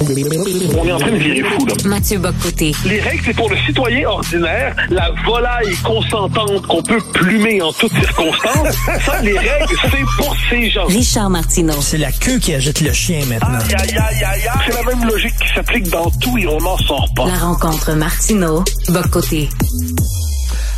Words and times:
On 0.00 0.86
est 0.86 0.92
en 0.92 0.98
train 0.98 1.10
de 1.10 1.16
virer 1.16 1.42
fou, 1.42 1.66
là. 1.66 1.74
Mathieu 1.84 2.18
Bocoté. 2.18 2.72
Les 2.84 3.00
règles, 3.00 3.22
c'est 3.24 3.34
pour 3.34 3.50
le 3.50 3.56
citoyen 3.66 4.08
ordinaire, 4.08 4.74
la 4.90 5.10
volaille 5.26 5.74
consentante 5.84 6.66
qu'on 6.66 6.82
peut 6.82 7.00
plumer 7.14 7.60
en 7.62 7.72
toutes 7.72 7.92
circonstances. 7.92 8.76
Ça, 9.04 9.20
les 9.22 9.38
règles, 9.38 9.74
c'est 9.82 10.22
pour 10.22 10.36
ces 10.50 10.70
gens. 10.70 10.86
Richard 10.86 11.30
Martineau. 11.30 11.80
C'est 11.80 11.98
la 11.98 12.12
queue 12.12 12.38
qui 12.38 12.54
agite 12.54 12.80
le 12.80 12.92
chien 12.92 13.20
maintenant. 13.28 13.58
Aïe, 13.58 13.74
aïe, 13.74 13.96
aïe, 13.96 14.24
aïe, 14.24 14.48
aïe. 14.48 14.60
C'est 14.66 14.74
la 14.74 14.82
même 14.82 15.08
logique 15.08 15.34
qui 15.36 15.54
s'applique 15.54 15.88
dans 15.90 16.10
tout 16.10 16.38
et 16.38 16.46
on 16.46 16.58
n'en 16.60 16.78
sort 16.78 17.08
pas. 17.14 17.26
La 17.26 17.38
rencontre 17.38 17.92
Martineau. 17.94 18.64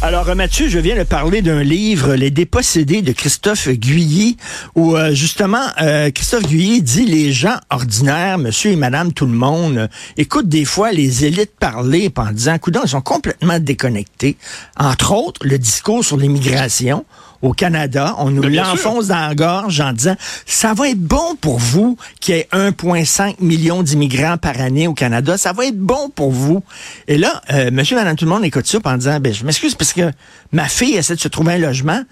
Alors, 0.03 0.35
Mathieu, 0.35 0.67
je 0.71 0.79
viens 0.79 0.97
de 0.97 1.03
parler 1.03 1.43
d'un 1.43 1.63
livre, 1.63 2.15
Les 2.15 2.31
dépossédés 2.31 3.03
de 3.03 3.13
Christophe 3.13 3.69
Guilly, 3.69 4.39
où 4.75 4.97
euh, 4.97 5.13
justement, 5.13 5.63
euh, 5.83 6.11
Christophe 6.11 6.45
Guilly 6.45 6.81
dit 6.81 7.05
les 7.05 7.33
gens 7.33 7.59
ordinaires, 7.69 8.39
monsieur 8.39 8.71
et 8.71 8.77
madame 8.77 9.13
tout 9.13 9.27
le 9.27 9.35
monde, 9.35 9.77
euh, 9.77 9.89
écoutent 10.17 10.49
des 10.49 10.65
fois 10.65 10.91
les 10.93 11.27
élites 11.27 11.55
parler 11.55 12.11
en 12.17 12.33
disant, 12.33 12.57
coudons, 12.57 12.81
ils 12.83 12.89
sont 12.89 13.03
complètement 13.03 13.59
déconnectés. 13.59 14.39
Entre 14.79 15.13
autres, 15.13 15.43
le 15.45 15.59
discours 15.59 16.03
sur 16.03 16.17
l'immigration 16.17 17.05
au 17.43 17.53
Canada. 17.53 18.15
On 18.19 18.31
nous 18.31 18.43
l'enfonce 18.43 19.09
dans 19.09 19.29
la 19.29 19.35
gorge 19.35 19.81
en 19.81 19.93
disant 19.93 20.17
ça 20.47 20.75
va 20.75 20.89
être 20.89 21.01
bon 21.01 21.37
pour 21.41 21.59
vous 21.59 21.97
qu'il 22.21 22.37
y 22.37 22.39
ait 22.39 22.49
1,5 22.53 23.37
million 23.41 23.83
d'immigrants 23.83 24.37
par 24.37 24.61
année 24.61 24.87
au 24.87 24.95
Canada. 24.95 25.39
Ça 25.39 25.53
va 25.53 25.67
être 25.67 25.79
bon 25.79 26.11
pour 26.11 26.31
vous. 26.31 26.63
Et 27.09 27.19
là, 27.19 27.41
euh, 27.53 27.71
monsieur, 27.71 27.97
madame, 27.97 28.17
tout 28.17 28.25
le 28.25 28.31
monde 28.31 28.45
écoute 28.45 28.67
ça 28.67 28.79
en 28.85 28.97
disant 28.97 29.21
ben, 29.21 29.33
je 29.33 29.45
m'excuse 29.45 29.75
parce 29.75 29.93
que 29.93 30.11
ma 30.53 30.69
fille 30.69 30.97
essaie 30.97 31.15
de 31.15 31.21
se 31.21 31.29
trouver 31.29 31.55
un 31.55 31.59
logement 31.59 32.03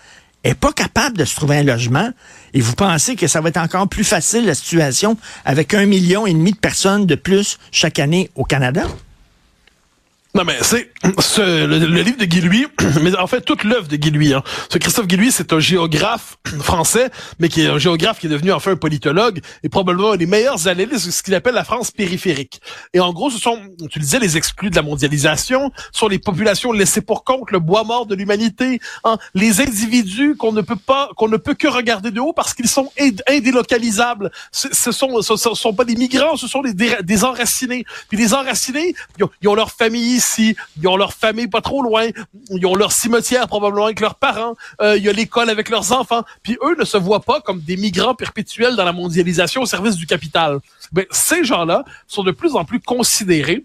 est 0.45 0.55
pas 0.55 0.73
capable 0.73 1.19
de 1.19 1.25
se 1.25 1.35
trouver 1.35 1.59
un 1.59 1.63
logement 1.65 2.11
et 2.55 2.61
vous 2.61 2.75
pensez 2.75 3.17
que 3.17 3.27
ça 3.27 3.41
va 3.41 3.49
être 3.49 3.57
encore 3.57 3.89
plus 3.89 4.05
facile 4.05 4.47
la 4.47 4.55
situation 4.55 5.17
avec 5.45 5.75
un 5.75 5.85
million 5.85 6.27
et 6.27 6.33
demi 6.33 6.53
de 6.53 6.57
personnes 6.57 7.07
de 7.07 7.17
plus 7.17 7.59
chaque 7.73 7.99
année 7.99 8.31
au 8.37 8.45
Canada? 8.45 8.85
Non, 10.39 10.45
mais 10.45 10.57
c'est 10.63 10.93
le, 11.39 11.67
le, 11.67 12.03
livre 12.03 12.17
de 12.17 12.25
Guy 12.25 12.67
mais 13.03 13.17
en 13.17 13.27
fait 13.27 13.41
toute 13.41 13.65
l'œuvre 13.65 13.89
de 13.89 13.97
Guy. 13.97 14.33
Hein. 14.33 14.45
Ce 14.71 14.79
Christophe 14.79 15.09
Guy 15.09 15.33
c'est 15.33 15.53
un 15.53 15.59
géographe 15.59 16.37
français, 16.61 17.11
mais 17.41 17.49
qui 17.49 17.63
est 17.63 17.67
un 17.67 17.79
géographe 17.79 18.21
qui 18.21 18.27
est 18.27 18.31
devenu 18.31 18.53
enfin 18.53 18.71
un 18.71 18.77
politologue 18.77 19.41
et 19.65 19.69
probablement 19.69 20.13
un 20.13 20.17
des 20.17 20.27
meilleurs 20.27 20.69
analystes 20.69 21.07
de 21.07 21.11
ce 21.11 21.25
qu'il 21.25 21.35
appelle 21.35 21.55
la 21.55 21.65
France 21.65 21.91
périphérique. 21.91 22.61
Et 22.95 23.01
en 23.01 23.13
gros, 23.13 23.31
ce 23.31 23.39
sont, 23.39 23.59
tu 23.91 23.99
disais, 23.99 24.21
les 24.21 24.37
exclus 24.37 24.71
de 24.71 24.77
la 24.77 24.83
mondialisation, 24.83 25.73
ce 25.93 25.99
sont 25.99 26.07
les 26.09 26.21
populations 26.21 26.71
laissées 26.71 27.01
pour 27.01 27.25
compte, 27.25 27.51
le 27.51 27.59
bois 27.59 27.83
mort 27.83 28.07
de 28.07 28.15
l'humanité, 28.15 28.81
hein, 29.03 29.19
les 29.35 29.61
individus 29.61 30.37
qu'on 30.37 30.53
ne 30.53 30.61
peut 30.61 30.77
pas, 30.77 31.11
qu'on 31.17 31.29
ne 31.29 31.37
peut 31.37 31.55
que 31.55 31.67
regarder 31.67 32.13
de 32.13 32.21
haut 32.21 32.33
parce 32.33 32.55
qu'ils 32.55 32.69
sont 32.69 32.93
indélocalisables. 33.27 34.31
Ce, 34.53 34.69
ce 34.71 34.93
sont, 34.93 35.21
ce, 35.21 35.37
sont 35.37 35.75
pas 35.75 35.85
des 35.85 35.97
migrants, 35.97 36.37
ce 36.37 36.47
sont 36.47 36.63
des, 36.63 36.75
des 36.75 37.25
enracinés. 37.25 37.85
Puis 38.09 38.19
les 38.19 38.35
enracinés, 38.35 38.95
ils 39.19 39.25
ont, 39.25 39.31
ils 39.43 39.49
ont 39.49 39.57
leur 39.57 39.73
famille 39.73 40.21
ils 40.39 40.89
ont 40.89 40.97
leur 40.97 41.13
famille 41.13 41.49
pas 41.49 41.61
trop 41.61 41.83
loin, 41.83 42.09
ils 42.51 42.67
ont 42.67 42.75
leur 42.75 42.93
cimetière 42.93 43.49
probablement 43.49 43.87
avec 43.87 44.01
leurs 44.01 44.17
parents, 44.17 44.55
euh, 44.81 44.97
il 44.97 45.05
y 45.05 45.09
a 45.09 45.13
l'école 45.13 45.51
avec 45.51 45.69
leurs 45.69 45.93
enfants, 45.93 46.23
puis 46.43 46.59
eux 46.63 46.77
ne 46.79 46.85
se 46.85 46.97
voient 46.97 47.21
pas 47.21 47.41
comme 47.41 47.61
des 47.61 47.77
migrants 47.77 48.15
perpétuels 48.15 48.77
dans 48.77 48.85
la 48.85 48.93
mondialisation 48.93 49.63
au 49.63 49.67
service 49.67 49.97
du 49.97 50.07
capital. 50.07 50.59
Ben, 50.93 51.05
ces 51.11 51.45
gens-là 51.45 51.85
sont 52.07 52.23
de 52.23 52.31
plus 52.31 52.55
en 52.55 52.65
plus 52.65 52.81
considérés 52.81 53.65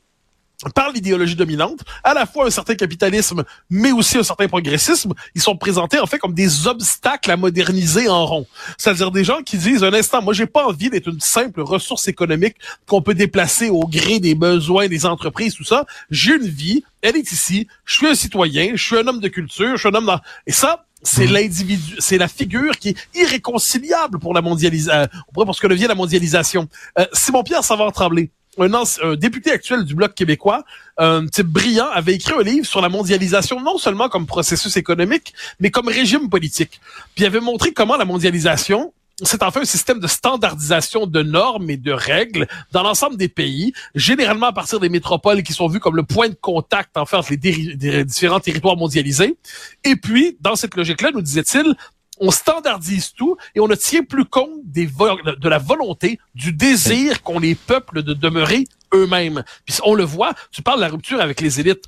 par 0.72 0.92
l'idéologie 0.92 1.36
dominante, 1.36 1.80
à 2.03 2.14
la 2.14 2.25
fois 2.25 2.47
un 2.47 2.50
certain 2.50 2.75
capitalisme, 2.75 3.44
mais 3.69 3.92
aussi 3.92 4.17
un 4.17 4.23
certain 4.23 4.47
progressisme, 4.47 5.14
ils 5.36 5.42
sont 5.42 5.58
présentés 5.58 6.00
en 6.00 6.05
fait 6.05 6.20
comme 6.20 6.33
des 6.33 6.67
obstacles 6.67 7.31
à 7.31 7.38
moderniser 7.38 8.09
en 8.09 8.25
rond. 8.25 8.47
C'est-à-dire 8.78 9.11
des 9.11 9.23
gens 9.23 9.42
qui 9.44 9.58
disent 9.58 9.83
un 9.83 9.94
instant, 9.94 10.22
moi 10.22 10.33
j'ai 10.33 10.45
pas 10.45 10.66
envie 10.66 10.89
d'être 10.89 11.08
une 11.08 11.20
simple 11.20 11.61
ressource 11.61 12.08
économique 12.08 12.55
qu'on 12.88 13.02
peut 13.02 13.14
déplacer 13.14 13.70
au 13.70 13.88
gré 13.88 14.20
des 14.20 14.36
besoins 14.36 14.88
des 14.88 15.05
entreprises, 15.05 15.55
tout 15.55 15.64
ça. 15.64 15.86
J'ai 16.09 16.36
une 16.36 16.47
vie, 16.47 16.83
elle 17.02 17.17
est 17.17 17.31
ici, 17.31 17.67
je 17.86 17.95
suis 17.95 18.08
un 18.08 18.16
citoyen, 18.16 18.72
je 18.75 18.83
suis 18.83 18.98
un 18.98 19.08
homme 19.08 19.20
de 19.20 19.27
culture, 19.27 19.75
je 19.75 19.80
suis 19.80 19.89
un 19.89 19.95
homme 19.95 20.05
dans... 20.05 20.20
Et 20.48 20.52
ça, 20.52 20.86
c'est 21.03 21.27
mmh. 21.27 21.31
l'individu, 21.33 21.95
c'est 21.99 22.17
la 22.17 22.27
figure 22.27 22.77
qui 22.77 22.89
est 22.89 23.08
irréconciliable 23.14 24.20
pour 24.20 24.33
la 24.33 24.42
mondialisation, 24.42 24.98
euh, 24.98 25.05
pour 25.33 25.54
ce 25.54 25.59
que 25.59 25.67
devient 25.67 25.88
la 25.88 25.95
mondialisation. 25.95 26.67
Euh, 26.98 27.05
Simon-Pierre 27.11 27.64
Savant-Tremblay, 27.64 28.32
un, 28.58 29.15
député 29.15 29.52
actuel 29.52 29.83
du 29.83 29.95
Bloc 29.95 30.14
québécois, 30.14 30.64
un 30.97 31.25
type 31.27 31.47
brillant, 31.47 31.89
avait 31.89 32.14
écrit 32.14 32.33
un 32.33 32.43
livre 32.43 32.65
sur 32.65 32.81
la 32.81 32.89
mondialisation, 32.89 33.61
non 33.61 33.77
seulement 33.77 34.09
comme 34.09 34.25
processus 34.25 34.77
économique, 34.77 35.33
mais 35.59 35.71
comme 35.71 35.87
régime 35.87 36.30
politique. 36.30 36.80
Puis 37.15 37.23
il 37.23 37.25
avait 37.25 37.39
montré 37.39 37.73
comment 37.73 37.97
la 37.97 38.05
mondialisation, 38.05 38.93
c'est 39.21 39.43
en 39.43 39.52
fait 39.52 39.61
un 39.61 39.65
système 39.65 39.99
de 39.99 40.08
standardisation 40.08 41.05
de 41.05 41.21
normes 41.21 41.69
et 41.69 41.77
de 41.77 41.91
règles 41.91 42.47
dans 42.71 42.83
l'ensemble 42.83 43.17
des 43.17 43.30
pays, 43.30 43.73
généralement 43.95 44.47
à 44.47 44.53
partir 44.53 44.80
des 44.80 44.89
métropoles 44.89 45.43
qui 45.43 45.53
sont 45.53 45.67
vues 45.67 45.80
comme 45.80 45.95
le 45.95 46.03
point 46.03 46.30
de 46.30 46.37
contact 46.39 46.97
en 46.97 47.05
fait 47.05 47.17
entre 47.17 47.31
les 47.31 48.05
différents 48.05 48.39
territoires 48.39 48.77
mondialisés. 48.77 49.37
Et 49.83 49.95
puis, 49.95 50.37
dans 50.41 50.55
cette 50.55 50.75
logique-là, 50.75 51.11
nous 51.14 51.21
disait-il, 51.21 51.75
on 52.20 52.32
standardise 52.32 53.14
tout 53.14 53.38
et 53.56 53.60
on 53.60 53.68
ne 53.68 53.76
tient 53.76 54.04
plus 54.04 54.26
compte 54.26 54.62
des 54.66 54.86
de 54.86 55.50
la 55.50 55.58
volonté, 55.58 56.20
du 56.36 56.54
désir 56.54 57.24
qu'ont 57.24 57.40
les 57.40 57.56
peuples 57.56 58.04
de 58.04 58.14
demeurer 58.14 58.66
eux-mêmes. 58.94 59.44
Puis 59.66 59.78
on 59.84 59.96
le 59.96 60.04
voit, 60.04 60.34
tu 60.52 60.62
parles 60.62 60.78
de 60.78 60.84
la 60.84 60.90
rupture 60.90 61.20
avec 61.20 61.42
les 61.42 61.60
élites. 61.60 61.86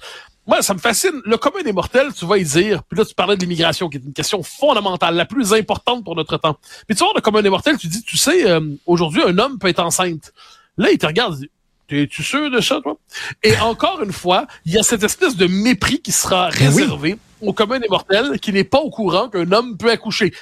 Moi, 0.47 0.62
ça 0.62 0.75
me 0.75 0.80
fascine. 0.80 1.22
Le 1.25 1.38
commun 1.38 1.63
des 1.63 1.74
mortels, 1.74 2.13
tu 2.13 2.25
vas 2.25 2.38
y 2.38 2.44
dire, 2.44 2.84
puis 2.84 3.00
là, 3.00 3.06
tu 3.06 3.16
parlais 3.16 3.36
de 3.36 3.41
l'immigration, 3.41 3.90
qui 3.90 3.97
est 3.97 4.02
une 4.06 4.13
question 4.13 4.44
fondamentale, 4.44 5.16
la 5.16 5.25
plus 5.25 5.53
importante 5.53 6.03
pour 6.03 6.16
notre 6.16 6.38
temps. 6.38 6.57
Puis 6.88 6.96
tu 6.96 7.03
vois, 7.03 7.13
le 7.16 7.22
commun 7.22 7.42
des 7.42 7.50
mortels, 7.50 7.78
tu 7.78 7.88
dis, 7.88 8.03
tu 8.03 8.18
sais, 8.18 8.47
euh, 8.47 8.62
aujourd'hui, 8.86 9.24
un 9.24 9.38
homme 9.40 9.57
peut 9.57 9.68
être 9.68 9.80
enceinte. 9.80 10.34
Là, 10.78 10.92
il 10.92 10.97
te 10.97 11.06
regarde, 11.07 11.40
T'es-tu 11.88 12.24
sûr 12.24 12.50
de 12.50 12.62
ça, 12.62 12.81
toi? 12.81 12.97
Et 13.44 13.56
encore 13.59 14.02
une 14.02 14.12
fois, 14.12 14.47
il 14.66 14.74
y 14.74 14.78
a 14.78 14.84
cette 14.84 15.03
espèce 15.03 15.36
de 15.36 15.46
mépris 15.46 16.02
qui 16.02 16.12
sera 16.12 16.50
ben 16.50 16.57
réservé 16.57 17.18
au 17.45 17.53
commun 17.53 17.79
des 17.79 17.88
mortels 17.88 18.39
qui 18.39 18.53
n'est 18.53 18.63
pas 18.63 18.79
au 18.79 18.89
courant 18.89 19.29
qu'un 19.29 19.51
homme 19.51 19.78
peut 19.78 19.91
accoucher. 19.91 20.33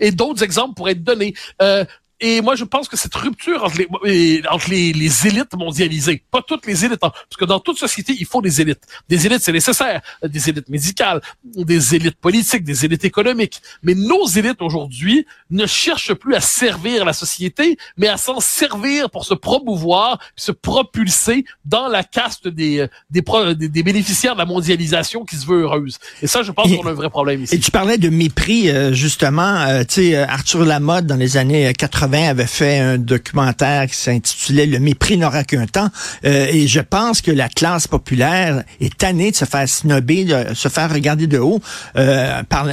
Et 0.00 0.10
d'autres 0.10 0.42
exemples 0.42 0.74
pourraient 0.74 0.92
être 0.92 1.04
donnés. 1.04 1.34
Euh, 1.62 1.84
et 2.18 2.40
moi, 2.40 2.54
je 2.56 2.64
pense 2.64 2.88
que 2.88 2.96
cette 2.96 3.14
rupture 3.14 3.62
entre 3.64 3.76
les, 4.04 4.42
entre 4.50 4.70
les, 4.70 4.94
les 4.94 5.26
élites 5.26 5.54
mondialisées, 5.54 6.22
pas 6.30 6.40
toutes 6.40 6.64
les 6.64 6.86
élites, 6.86 7.02
hein, 7.02 7.10
parce 7.10 7.36
que 7.38 7.44
dans 7.44 7.60
toute 7.60 7.78
société, 7.78 8.16
il 8.18 8.24
faut 8.24 8.40
des 8.40 8.62
élites. 8.62 8.80
Des 9.06 9.26
élites, 9.26 9.42
c'est 9.42 9.52
nécessaire. 9.52 10.00
Des 10.22 10.48
élites 10.48 10.68
médicales, 10.70 11.20
des 11.44 11.94
élites 11.94 12.16
politiques, 12.16 12.64
des 12.64 12.86
élites 12.86 13.04
économiques. 13.04 13.60
Mais 13.82 13.94
nos 13.94 14.26
élites 14.26 14.62
aujourd'hui 14.62 15.26
ne 15.50 15.66
cherchent 15.66 16.14
plus 16.14 16.34
à 16.34 16.40
servir 16.40 17.04
la 17.04 17.12
société, 17.12 17.76
mais 17.98 18.08
à 18.08 18.16
s'en 18.16 18.40
servir 18.40 19.10
pour 19.10 19.26
se 19.26 19.34
promouvoir, 19.34 20.18
se 20.36 20.52
propulser 20.52 21.44
dans 21.66 21.88
la 21.88 22.02
caste 22.02 22.48
des, 22.48 22.86
des, 23.10 23.22
des, 23.54 23.82
bénéficiaires 23.82 24.32
de 24.32 24.38
la 24.38 24.46
mondialisation 24.46 25.26
qui 25.26 25.36
se 25.36 25.44
veut 25.44 25.62
heureuse. 25.62 25.98
Et 26.22 26.26
ça, 26.26 26.42
je 26.42 26.50
pense 26.50 26.74
qu'on 26.74 26.86
a 26.86 26.92
un 26.92 26.94
vrai 26.94 27.10
problème 27.10 27.42
ici. 27.42 27.56
Et 27.56 27.58
tu 27.58 27.70
parlais 27.70 27.98
de 27.98 28.08
mépris, 28.08 28.70
euh, 28.70 28.94
justement. 28.94 29.42
Euh, 29.42 29.84
tu 29.84 29.96
sais, 29.96 30.16
Arthur 30.16 30.64
Lamotte, 30.64 31.04
dans 31.04 31.16
les 31.16 31.36
années 31.36 31.74
80, 31.74 32.05
avait 32.14 32.46
fait 32.46 32.78
un 32.78 32.98
documentaire 32.98 33.86
qui 33.86 33.96
s'intitulait 33.96 34.66
Le 34.66 34.78
mépris 34.78 35.16
n'aura 35.16 35.44
qu'un 35.44 35.66
temps. 35.66 35.88
Euh, 36.24 36.46
et 36.50 36.66
je 36.66 36.80
pense 36.80 37.20
que 37.20 37.30
la 37.30 37.48
classe 37.48 37.86
populaire 37.86 38.62
est 38.80 38.96
tannée 38.96 39.30
de 39.30 39.36
se 39.36 39.44
faire 39.44 39.68
snobber, 39.68 40.24
de 40.24 40.54
se 40.54 40.68
faire 40.68 40.92
regarder 40.92 41.26
de 41.26 41.38
haut. 41.38 41.60
Euh, 41.96 42.42
par, 42.44 42.66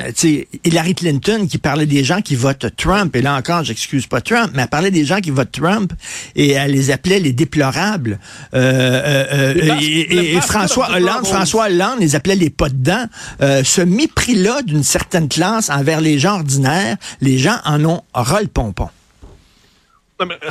Hillary 0.63 0.95
Clinton 0.95 1.47
qui 1.49 1.57
parlait 1.57 1.85
des 1.85 2.03
gens 2.03 2.21
qui 2.21 2.35
votent 2.35 2.67
Trump. 2.77 3.15
Et 3.15 3.21
là 3.21 3.35
encore, 3.35 3.63
j'excuse 3.63 4.07
pas 4.07 4.21
Trump, 4.21 4.51
mais 4.53 4.63
elle 4.63 4.67
parlait 4.67 4.91
des 4.91 5.05
gens 5.05 5.19
qui 5.19 5.31
votent 5.31 5.51
Trump 5.51 5.93
et 6.35 6.51
elle 6.51 6.71
les 6.71 6.91
appelait 6.91 7.19
les 7.19 7.33
déplorables. 7.33 8.19
Euh, 8.53 9.01
euh, 9.05 9.53
euh 9.57 9.77
et, 9.81 10.35
et, 10.35 10.41
François 10.41 10.91
Hollande, 10.95 11.25
François 11.25 11.65
Hollande 11.65 11.99
les 11.99 12.15
appelait 12.15 12.35
les 12.35 12.49
pas 12.49 12.69
dedans. 12.69 13.05
ce 13.39 13.81
mépris-là 13.81 14.61
d'une 14.63 14.83
certaine 14.83 15.27
classe 15.27 15.69
envers 15.69 16.01
les 16.01 16.19
gens 16.19 16.35
ordinaires, 16.35 16.97
les 17.21 17.37
gens 17.37 17.57
en 17.65 17.83
ont 17.85 18.01
ras 18.13 18.41
le 18.41 18.47
pompon 18.47 18.89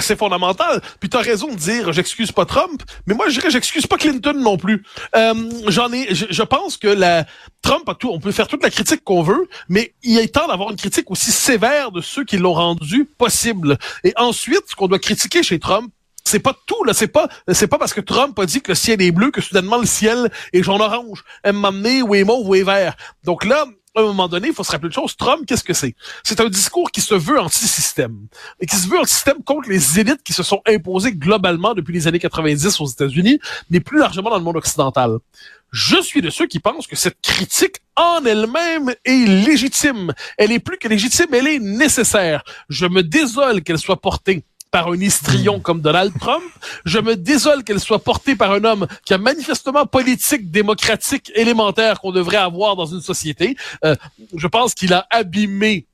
c'est 0.01 0.19
fondamental. 0.19 0.81
Puis 1.01 1.09
tu 1.09 1.17
as 1.17 1.21
raison 1.21 1.49
de 1.49 1.57
dire 1.57 1.93
j'excuse 1.93 2.33
pas 2.33 2.45
Trump, 2.45 2.83
mais 3.07 3.15
moi 3.15 3.29
je 3.29 3.35
dirais 3.35 3.51
j'excuse 3.51 3.87
pas 3.87 3.97
Clinton 3.97 4.35
non 4.35 4.57
plus. 4.57 4.85
Euh, 5.17 5.35
j'en 5.69 5.93
ai 5.93 6.15
je, 6.15 6.43
pense 6.43 6.77
que 6.77 6.89
la 6.89 7.25
Trump 7.63 7.89
a 7.89 7.95
tout, 7.95 8.11
on 8.11 8.21
peut 8.21 8.33
faire 8.33 8.49
toute 8.49 8.63
la 8.63 8.71
critique 8.71 9.05
qu'on 9.05 9.23
veut, 9.23 9.49
mais 9.69 9.95
il 10.03 10.19
est 10.19 10.35
temps 10.35 10.49
d'avoir 10.49 10.71
une 10.71 10.77
critique 10.77 11.11
aussi 11.11 11.31
sévère 11.31 11.93
de 11.93 12.01
ceux 12.01 12.25
qui 12.25 12.37
l'ont 12.37 12.55
rendu 12.55 13.05
possible. 13.05 13.79
Et 14.05 14.13
ensuite, 14.17 14.63
ce 14.69 14.75
qu'on 14.75 14.89
doit 14.89 14.99
critiquer 14.99 15.43
chez 15.43 15.59
Trump, 15.59 15.93
c'est 16.25 16.39
pas 16.39 16.57
tout 16.67 16.85
là, 16.85 16.95
c'est 16.95 17.09
pas 17.09 17.29
c'est 17.49 17.67
pas 17.67 17.79
parce 17.79 17.93
que 17.93 18.01
Trump 18.01 18.39
a 18.39 18.47
dit 18.47 18.61
que 18.61 18.71
le 18.71 18.75
ciel 18.75 19.03
est 19.03 19.11
bleu 19.11 19.31
que 19.31 19.41
soudainement 19.41 19.79
le 19.79 19.87
ciel 19.87 20.31
est 20.53 20.63
jaune 20.63 20.81
orange, 20.81 21.25
est 21.45 21.53
m'amener 21.53 22.03
ou 22.03 22.15
est 22.15 22.25
mauve 22.25 22.49
ou 22.49 22.55
est 22.55 22.63
vert. 22.63 22.95
Donc 23.25 23.45
là, 23.45 23.67
à 23.95 24.01
un 24.01 24.05
moment 24.05 24.29
donné, 24.29 24.49
il 24.49 24.55
faut 24.55 24.65
se 24.65 24.73
rappeler 24.73 24.89
une 24.89 24.95
chose. 24.95 25.17
Trump, 25.17 25.45
qu'est-ce 25.47 25.65
que 25.65 25.75
c'est? 25.75 25.95
C'est 26.23 26.41
un 26.41 26.49
discours 26.49 26.91
qui 26.91 27.01
se 27.01 27.15
veut 27.15 27.39
anti-système. 27.39 28.27
Et 28.61 28.67
qui 28.67 28.77
se 28.77 28.89
veut 28.89 28.99
anti-système 28.99 29.43
contre 29.45 29.69
les 29.69 30.01
élites 30.01 30.23
qui 30.23 30.33
se 30.33 30.43
sont 30.43 30.63
imposées 30.67 31.13
globalement 31.13 31.75
depuis 31.75 31.93
les 31.93 32.07
années 32.07 32.19
90 32.19 32.81
aux 32.81 32.87
États-Unis, 32.87 33.39
mais 33.71 33.81
plus 33.81 33.99
largement 33.99 34.31
dans 34.31 34.39
le 34.39 34.45
monde 34.45 34.57
occidental. 34.57 35.19
Je 35.73 36.01
suis 36.03 36.21
de 36.21 36.31
ceux 36.31 36.47
qui 36.47 36.61
pensent 36.61 36.87
que 36.87 36.97
cette 36.97 37.21
critique 37.23 37.77
en 37.97 38.25
elle-même 38.25 38.95
est 39.05 39.27
légitime. 39.27 40.13
Elle 40.37 40.53
est 40.53 40.59
plus 40.59 40.79
que 40.79 40.89
légitime, 40.89 41.29
elle 41.33 41.47
est 41.47 41.59
nécessaire. 41.59 42.43
Je 42.69 42.87
me 42.87 43.03
désole 43.03 43.63
qu'elle 43.63 43.79
soit 43.79 44.01
portée 44.01 44.45
par 44.73 44.89
un 44.89 44.99
histrion 44.99 45.61
comme 45.61 45.81
Donald 45.81 46.13
Trump. 46.19 46.43
Je 46.85 46.99
me 46.99 47.15
désole 47.15 47.63
qu'elle 47.63 47.79
soit 47.79 48.03
portée 48.03 48.35
par 48.35 48.51
un 48.53 48.65
homme 48.65 48.89
qui 49.05 49.15
a 49.15 49.19
manifestement 49.19 49.87
politique, 49.87 50.51
démocratique, 50.51 51.31
élémentaire 51.37 52.01
qu'on 52.01 52.11
devrait 52.11 52.39
avoir 52.39 52.75
dans 52.75 52.87
une 52.87 53.03
société. 53.03 53.55
Euh, 53.85 53.95
je 54.35 54.47
pense 54.49 54.75
qu'il 54.75 54.95
a 54.95 55.07
abîmé 55.11 55.87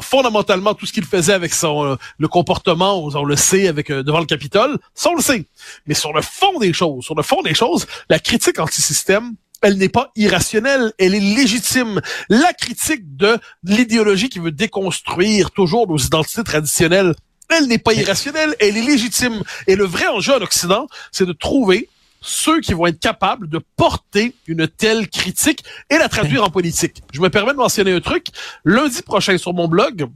fondamentalement 0.00 0.74
tout 0.74 0.84
ce 0.84 0.92
qu'il 0.92 1.04
faisait 1.04 1.32
avec 1.32 1.54
son 1.54 1.84
euh, 1.84 1.96
le 2.18 2.26
comportement, 2.26 3.04
on 3.04 3.24
le 3.24 3.36
sait 3.36 3.68
avec 3.68 3.90
euh, 3.90 4.02
devant 4.02 4.18
le 4.18 4.26
Capitole, 4.26 4.78
ça 4.94 5.10
on 5.10 5.14
le 5.14 5.22
sait. 5.22 5.46
Mais 5.86 5.94
sur 5.94 6.12
le 6.12 6.22
fond 6.22 6.58
des 6.58 6.72
choses, 6.72 7.04
sur 7.04 7.14
le 7.14 7.22
fond 7.22 7.40
des 7.42 7.54
choses, 7.54 7.86
la 8.10 8.18
critique 8.18 8.58
anti-système, 8.58 9.34
elle 9.60 9.78
n'est 9.78 9.88
pas 9.88 10.10
irrationnelle, 10.16 10.92
elle 10.98 11.14
est 11.14 11.20
légitime. 11.20 12.00
La 12.28 12.52
critique 12.52 13.16
de 13.16 13.38
l'idéologie 13.62 14.28
qui 14.28 14.40
veut 14.40 14.50
déconstruire 14.50 15.52
toujours 15.52 15.86
nos 15.86 15.98
identités 15.98 16.42
traditionnelles, 16.42 17.14
elle 17.52 17.66
n'est 17.66 17.78
pas 17.78 17.92
irrationnelle, 17.92 18.54
elle 18.60 18.76
est 18.76 18.82
légitime. 18.82 19.42
Et 19.66 19.76
le 19.76 19.84
vrai 19.84 20.06
enjeu 20.08 20.34
en 20.34 20.40
Occident, 20.40 20.86
c'est 21.10 21.26
de 21.26 21.32
trouver 21.32 21.88
ceux 22.20 22.60
qui 22.60 22.72
vont 22.72 22.86
être 22.86 23.00
capables 23.00 23.48
de 23.48 23.60
porter 23.76 24.34
une 24.46 24.68
telle 24.68 25.08
critique 25.08 25.64
et 25.90 25.98
la 25.98 26.08
traduire 26.08 26.44
en 26.44 26.50
politique. 26.50 27.02
Je 27.12 27.20
me 27.20 27.28
permets 27.28 27.52
de 27.52 27.58
mentionner 27.58 27.92
un 27.92 28.00
truc. 28.00 28.28
Lundi 28.64 29.02
prochain 29.02 29.36
sur 29.38 29.52
mon 29.52 29.68
blog 29.68 30.06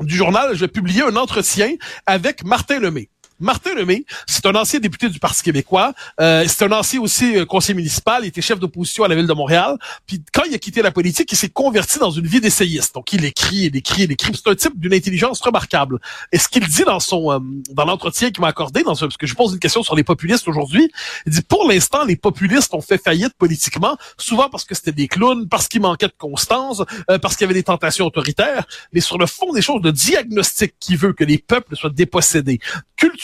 du 0.00 0.14
journal, 0.14 0.54
je 0.54 0.60
vais 0.60 0.68
publier 0.68 1.02
un 1.02 1.16
entretien 1.16 1.74
avec 2.04 2.44
Martin 2.44 2.80
Lemay. 2.80 3.08
Martin 3.38 3.74
Lemay, 3.74 4.04
c'est 4.26 4.46
un 4.46 4.54
ancien 4.54 4.80
député 4.80 5.08
du 5.08 5.18
Parti 5.18 5.42
québécois. 5.42 5.92
Euh, 6.20 6.44
c'est 6.48 6.64
un 6.64 6.72
ancien 6.72 7.00
aussi 7.00 7.36
euh, 7.36 7.44
conseiller 7.44 7.74
municipal. 7.74 8.24
Il 8.24 8.28
était 8.28 8.40
chef 8.40 8.58
d'opposition 8.58 9.04
à 9.04 9.08
la 9.08 9.14
ville 9.14 9.26
de 9.26 9.32
Montréal. 9.32 9.76
Puis 10.06 10.22
quand 10.32 10.44
il 10.44 10.54
a 10.54 10.58
quitté 10.58 10.80
la 10.80 10.90
politique, 10.90 11.30
il 11.30 11.36
s'est 11.36 11.50
converti 11.50 11.98
dans 11.98 12.10
une 12.10 12.26
vie 12.26 12.40
d'essayiste. 12.40 12.94
Donc 12.94 13.12
il 13.12 13.24
écrit, 13.24 13.66
il 13.66 13.76
écrit, 13.76 14.04
il 14.04 14.12
écrit. 14.12 14.32
C'est 14.34 14.50
un 14.50 14.54
type 14.54 14.78
d'une 14.80 14.94
intelligence 14.94 15.40
remarquable. 15.40 15.98
Et 16.32 16.38
ce 16.38 16.48
qu'il 16.48 16.66
dit 16.66 16.84
dans 16.84 17.00
son 17.00 17.30
euh, 17.30 17.38
dans 17.72 17.84
l'entretien 17.84 18.30
qu'il 18.30 18.40
m'a 18.40 18.48
accordé, 18.48 18.82
dans 18.82 18.94
ce, 18.94 19.04
parce 19.04 19.18
que 19.18 19.26
je 19.26 19.34
pose 19.34 19.52
une 19.52 19.58
question 19.58 19.82
sur 19.82 19.94
les 19.94 20.04
populistes 20.04 20.48
aujourd'hui, 20.48 20.90
il 21.26 21.32
dit 21.32 21.42
pour 21.42 21.68
l'instant 21.68 22.04
les 22.04 22.16
populistes 22.16 22.72
ont 22.72 22.80
fait 22.80 23.02
faillite 23.02 23.34
politiquement, 23.36 23.98
souvent 24.16 24.48
parce 24.48 24.64
que 24.64 24.74
c'était 24.74 24.92
des 24.92 25.08
clowns, 25.08 25.46
parce 25.48 25.68
qu'il 25.68 25.82
manquait 25.82 26.08
de 26.08 26.14
constance, 26.16 26.82
euh, 27.10 27.18
parce 27.18 27.36
qu'il 27.36 27.44
y 27.44 27.46
avait 27.46 27.54
des 27.54 27.64
tentations 27.64 28.06
autoritaires. 28.06 28.64
Mais 28.92 29.00
sur 29.00 29.18
le 29.18 29.26
fond 29.26 29.52
des 29.52 29.62
choses, 29.62 29.82
le 29.82 29.92
diagnostic 29.92 30.74
qui 30.80 30.96
veut 30.96 31.12
que 31.12 31.24
les 31.24 31.38
peuples 31.38 31.76
soient 31.76 31.90
dépossédés, 31.90 32.60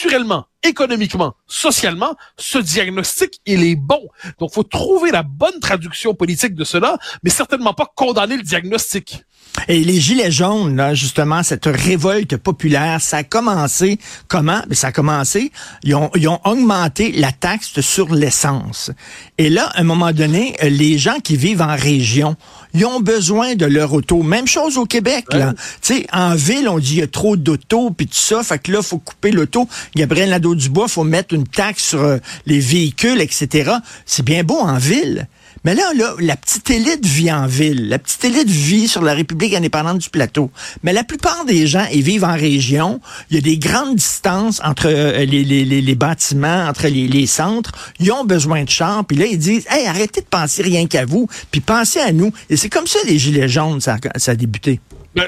culturellement, 0.03 0.47
économiquement, 0.63 1.33
socialement, 1.47 2.15
ce 2.37 2.57
diagnostic, 2.57 3.39
il 3.45 3.63
est 3.63 3.77
bon. 3.77 4.01
Donc, 4.37 4.53
faut 4.53 4.63
trouver 4.63 5.11
la 5.11 5.23
bonne 5.23 5.59
traduction 5.61 6.13
politique 6.13 6.55
de 6.55 6.65
cela, 6.65 6.97
mais 7.23 7.29
certainement 7.29 7.73
pas 7.73 7.89
condamner 7.95 8.35
le 8.35 8.43
diagnostic. 8.43 9.23
Et 9.67 9.83
les 9.83 9.99
Gilets 9.99 10.31
jaunes, 10.31 10.75
là, 10.75 10.93
justement, 10.93 11.43
cette 11.43 11.65
révolte 11.65 12.37
populaire, 12.37 12.99
ça 13.01 13.17
a 13.17 13.23
commencé 13.23 13.99
comment? 14.27 14.59
Mais 14.63 14.69
ben, 14.69 14.75
ça 14.75 14.87
a 14.87 14.91
commencé, 14.91 15.51
ils 15.83 15.95
ont, 15.95 16.09
ils 16.15 16.27
ont 16.27 16.39
augmenté 16.43 17.11
la 17.11 17.31
taxe 17.31 17.79
sur 17.81 18.13
l'essence. 18.13 18.91
Et 19.37 19.49
là, 19.49 19.67
à 19.75 19.81
un 19.81 19.83
moment 19.83 20.11
donné, 20.11 20.55
les 20.63 20.97
gens 20.97 21.19
qui 21.23 21.37
vivent 21.37 21.61
en 21.61 21.75
région, 21.75 22.35
ils 22.73 22.85
ont 22.85 22.99
besoin 22.99 23.55
de 23.55 23.65
leur 23.65 23.93
auto. 23.93 24.23
Même 24.23 24.47
chose 24.47 24.77
au 24.77 24.85
Québec, 24.85 25.25
là. 25.31 25.53
Tu 25.81 25.95
sais, 25.95 26.07
en 26.11 26.35
ville, 26.35 26.67
on 26.67 26.79
dit 26.79 26.93
il 26.93 26.99
y 26.99 27.03
a 27.03 27.07
trop 27.07 27.37
d'auto 27.37 27.91
puis 27.91 28.07
tout 28.07 28.15
ça, 28.15 28.43
fait 28.43 28.59
que 28.59 28.71
là, 28.71 28.81
faut 28.81 28.97
couper 28.97 29.31
l'auto. 29.31 29.67
Gabriel 29.95 30.31
Nadeau-Dubois, 30.31 30.87
faut 30.87 31.03
mettre 31.03 31.33
une 31.33 31.47
taxe 31.47 31.83
sur 31.83 32.01
euh, 32.01 32.17
les 32.45 32.59
véhicules, 32.59 33.21
etc. 33.21 33.71
C'est 34.05 34.25
bien 34.25 34.43
beau 34.43 34.59
en 34.59 34.77
ville. 34.77 35.27
Mais 35.63 35.75
là, 35.75 35.83
la 36.19 36.35
petite 36.35 36.69
élite 36.69 37.05
vit 37.05 37.31
en 37.31 37.47
ville. 37.47 37.87
La 37.87 37.97
petite 37.97 38.25
élite 38.25 38.49
vit 38.49 38.87
sur 38.87 39.01
la 39.01 39.13
République 39.13 39.53
indépendante 39.53 39.99
du 39.99 40.09
plateau. 40.09 40.51
Mais 40.83 40.91
la 40.91 41.05
plupart 41.05 41.45
des 41.45 41.67
gens, 41.67 41.85
ils 41.93 42.03
vivent 42.03 42.25
en 42.25 42.35
région. 42.35 42.99
Il 43.29 43.35
y 43.35 43.39
a 43.39 43.41
des 43.41 43.57
grandes 43.57 43.95
distances 43.95 44.61
entre 44.63 44.87
euh, 44.87 45.23
les, 45.25 45.95
bâtiments, 45.95 46.67
entre 46.67 46.87
les, 46.87 47.25
centres. 47.25 47.71
Ils 47.99 48.11
ont 48.11 48.25
besoin 48.25 48.63
de 48.65 48.69
chars. 48.69 49.05
Puis 49.05 49.15
là, 49.15 49.25
ils 49.25 49.39
disent, 49.39 49.65
hey, 49.69 49.87
arrêtez 49.87 50.21
de 50.21 50.25
penser 50.25 50.63
rien 50.63 50.85
qu'à 50.85 51.05
vous, 51.05 51.27
puis 51.49 51.61
pensez 51.61 51.99
à 51.99 52.11
nous. 52.11 52.33
Et 52.49 52.57
c'est 52.57 52.69
comme 52.69 52.87
ça 52.87 52.99
les 53.07 53.17
Gilets 53.17 53.47
jaunes, 53.47 53.79
ça, 53.79 53.97
a 54.27 54.35
débuté. 54.35 54.81
Ben, 55.15 55.27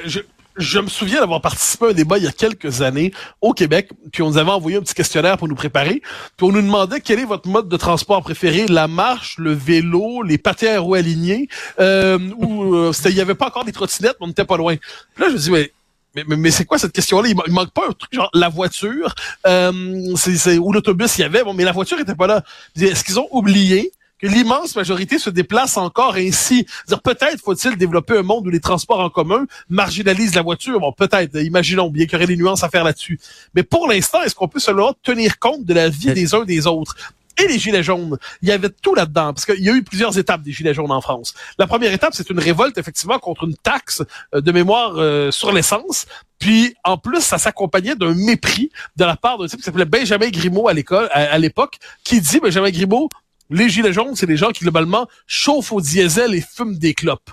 je 0.58 0.80
me 0.80 0.88
souviens 0.88 1.20
d'avoir 1.20 1.42
participé 1.42 1.86
à 1.86 1.90
un 1.90 1.94
débat 1.94 2.18
il 2.18 2.24
y 2.24 2.28
a 2.28 2.32
quelques 2.32 2.82
années 2.82 3.12
au 3.42 3.54
Québec, 3.54 3.90
puis 4.12 4.24
on 4.24 4.30
nous 4.30 4.38
avait 4.38 4.52
envoyé 4.52 4.78
un 4.78 4.82
petit 4.82 4.94
questionnaire 4.94 5.38
pour 5.38 5.48
nous 5.48 5.56
préparer, 5.56 6.02
puis 6.38 6.48
on 6.48 6.52
nous 6.52 6.62
demandait 6.62 7.02
quel 7.02 7.20
est 7.20 7.26
votre 7.26 7.48
mode 7.48 7.70
de 7.70 7.78
transport 7.78 8.22
préféré, 8.22 8.66
la 8.68 8.88
marche, 8.88 9.36
le 9.38 9.54
vélo, 9.54 10.24
les 10.24 10.38
patins 10.38 10.76
à 10.76 10.80
roues 10.80 10.96
alignées, 10.96 11.48
euh, 11.80 12.20
ou 12.38 12.76
euh, 12.76 12.92
il 13.06 13.16
y 13.16 13.22
avait 13.22 13.36
pas 13.36 13.48
encore 13.48 13.66
des 13.66 13.74
trottinettes, 13.74 14.18
mais 14.20 14.26
on 14.26 14.28
n'était 14.28 14.46
pas 14.46 14.58
loin. 14.58 14.76
Puis 14.76 15.24
là, 15.24 15.30
je 15.30 15.34
me 15.34 15.40
dis, 15.40 15.52
mais 15.52 15.72
mais, 16.16 16.38
mais, 16.38 16.52
c'est 16.52 16.64
quoi 16.64 16.78
cette 16.78 16.94
question-là? 16.94 17.28
Il, 17.28 17.52
manque 17.52 17.72
pas 17.72 17.90
un 17.90 17.92
truc 17.92 18.14
genre 18.14 18.30
la 18.34 18.48
voiture, 18.48 19.14
euh, 19.46 20.14
c'est, 20.16 20.58
ou 20.58 20.72
l'autobus, 20.72 21.18
il 21.18 21.22
y 21.22 21.24
avait, 21.26 21.44
bon, 21.44 21.54
mais 21.54 21.66
la 21.66 21.74
voiture 21.74 22.00
était 22.00 22.16
pas 22.16 22.28
là. 22.28 22.42
Est-ce 22.80 23.04
qu'ils 23.04 23.20
ont 23.20 23.28
oublié 23.32 23.92
que 24.20 24.28
l'immense 24.28 24.76
majorité 24.76 25.20
se 25.20 25.30
déplace 25.30 25.78
encore 25.78 26.16
ainsi. 26.16 26.66
Peut-être 27.04 27.42
faut-il 27.44 27.78
développer 27.78 28.18
un 28.18 28.24
monde 28.24 28.48
où 28.48 28.50
les 28.50 28.60
transports 28.60 29.00
en 29.00 29.10
commun 29.10 29.46
marginalisent 29.70 30.36
la 30.36 30.42
voiture. 30.42 30.80
Bon, 30.80 30.92
peut-être, 30.92 31.36
imaginons, 31.42 31.90
bien 31.90 32.06
qu'il 32.06 32.14
y 32.14 32.16
aurait 32.16 32.28
des 32.28 32.38
nuances 32.38 32.64
à 32.64 32.70
faire 32.70 32.84
là-dessus. 32.84 33.20
Mais 33.54 33.64
pour 33.64 33.88
l'instant, 33.88 34.22
est-ce 34.22 34.36
qu'on 34.36 34.48
peut 34.48 34.60
seulement 34.60 34.94
tenir 35.04 35.40
compte 35.40 35.66
de 35.66 35.74
la 35.74 35.90
vie 35.90 36.14
des 36.14 36.34
uns 36.34 36.46
des 36.46 36.68
autres? 36.68 36.96
et 37.38 37.48
les 37.48 37.60
Gilets 37.60 37.84
jaunes. 37.84 38.18
Il 38.42 38.50
y 38.50 38.52
avait 38.52 38.70
tout 38.70 38.96
là-dedans, 38.96 39.34
parce 39.34 39.46
qu'il 39.46 39.64
y 39.64 39.70
a 39.70 39.74
eu 39.74 39.84
plusieurs 39.84 40.18
étapes 40.18 40.42
des 40.42 40.52
Gilets 40.52 40.74
jaunes 40.74 40.92
en 40.92 41.02
France. 41.02 41.34
La 41.60 41.68
première 41.68 41.92
étape, 41.92 42.14
c'est 42.14 42.30
une 42.30 42.40
révolte, 42.40 42.78
effectivement, 42.78 43.20
contre 43.20 43.46
une 43.46 43.56
taxe 43.56 44.04
euh, 44.34 44.42
de 44.42 44.52
mémoire 44.52 44.94
euh, 44.96 45.32
sur 45.32 45.52
l'essence. 45.52 46.06
Puis, 46.40 46.76
en 46.84 46.98
plus, 46.98 47.22
ça 47.22 47.38
s'accompagnait 47.38 47.96
d'un 47.96 48.14
mépris 48.14 48.70
de 48.96 49.06
la 49.06 49.16
part 49.16 49.38
d'un 49.38 49.48
type 49.48 49.60
qui 49.60 49.66
s'appelait 49.66 49.86
Benjamin 49.86 50.30
Grimaud 50.30 50.68
à 50.68 50.74
l'école, 50.74 51.10
à 51.12 51.38
l'époque, 51.38 51.78
qui 52.04 52.22
dit, 52.22 52.40
Benjamin 52.40 52.70
Grimaud, 52.70 53.10
les 53.50 53.70
gilets 53.70 53.94
jaunes, 53.94 54.16
c'est 54.16 54.26
des 54.26 54.38
gens 54.38 54.50
qui, 54.52 54.64
globalement, 54.64 55.08
chauffent 55.28 55.72
au 55.72 55.82
diesel 55.82 56.34
et 56.34 56.42
fument 56.42 56.78
des 56.78 56.94
clopes. 56.94 57.32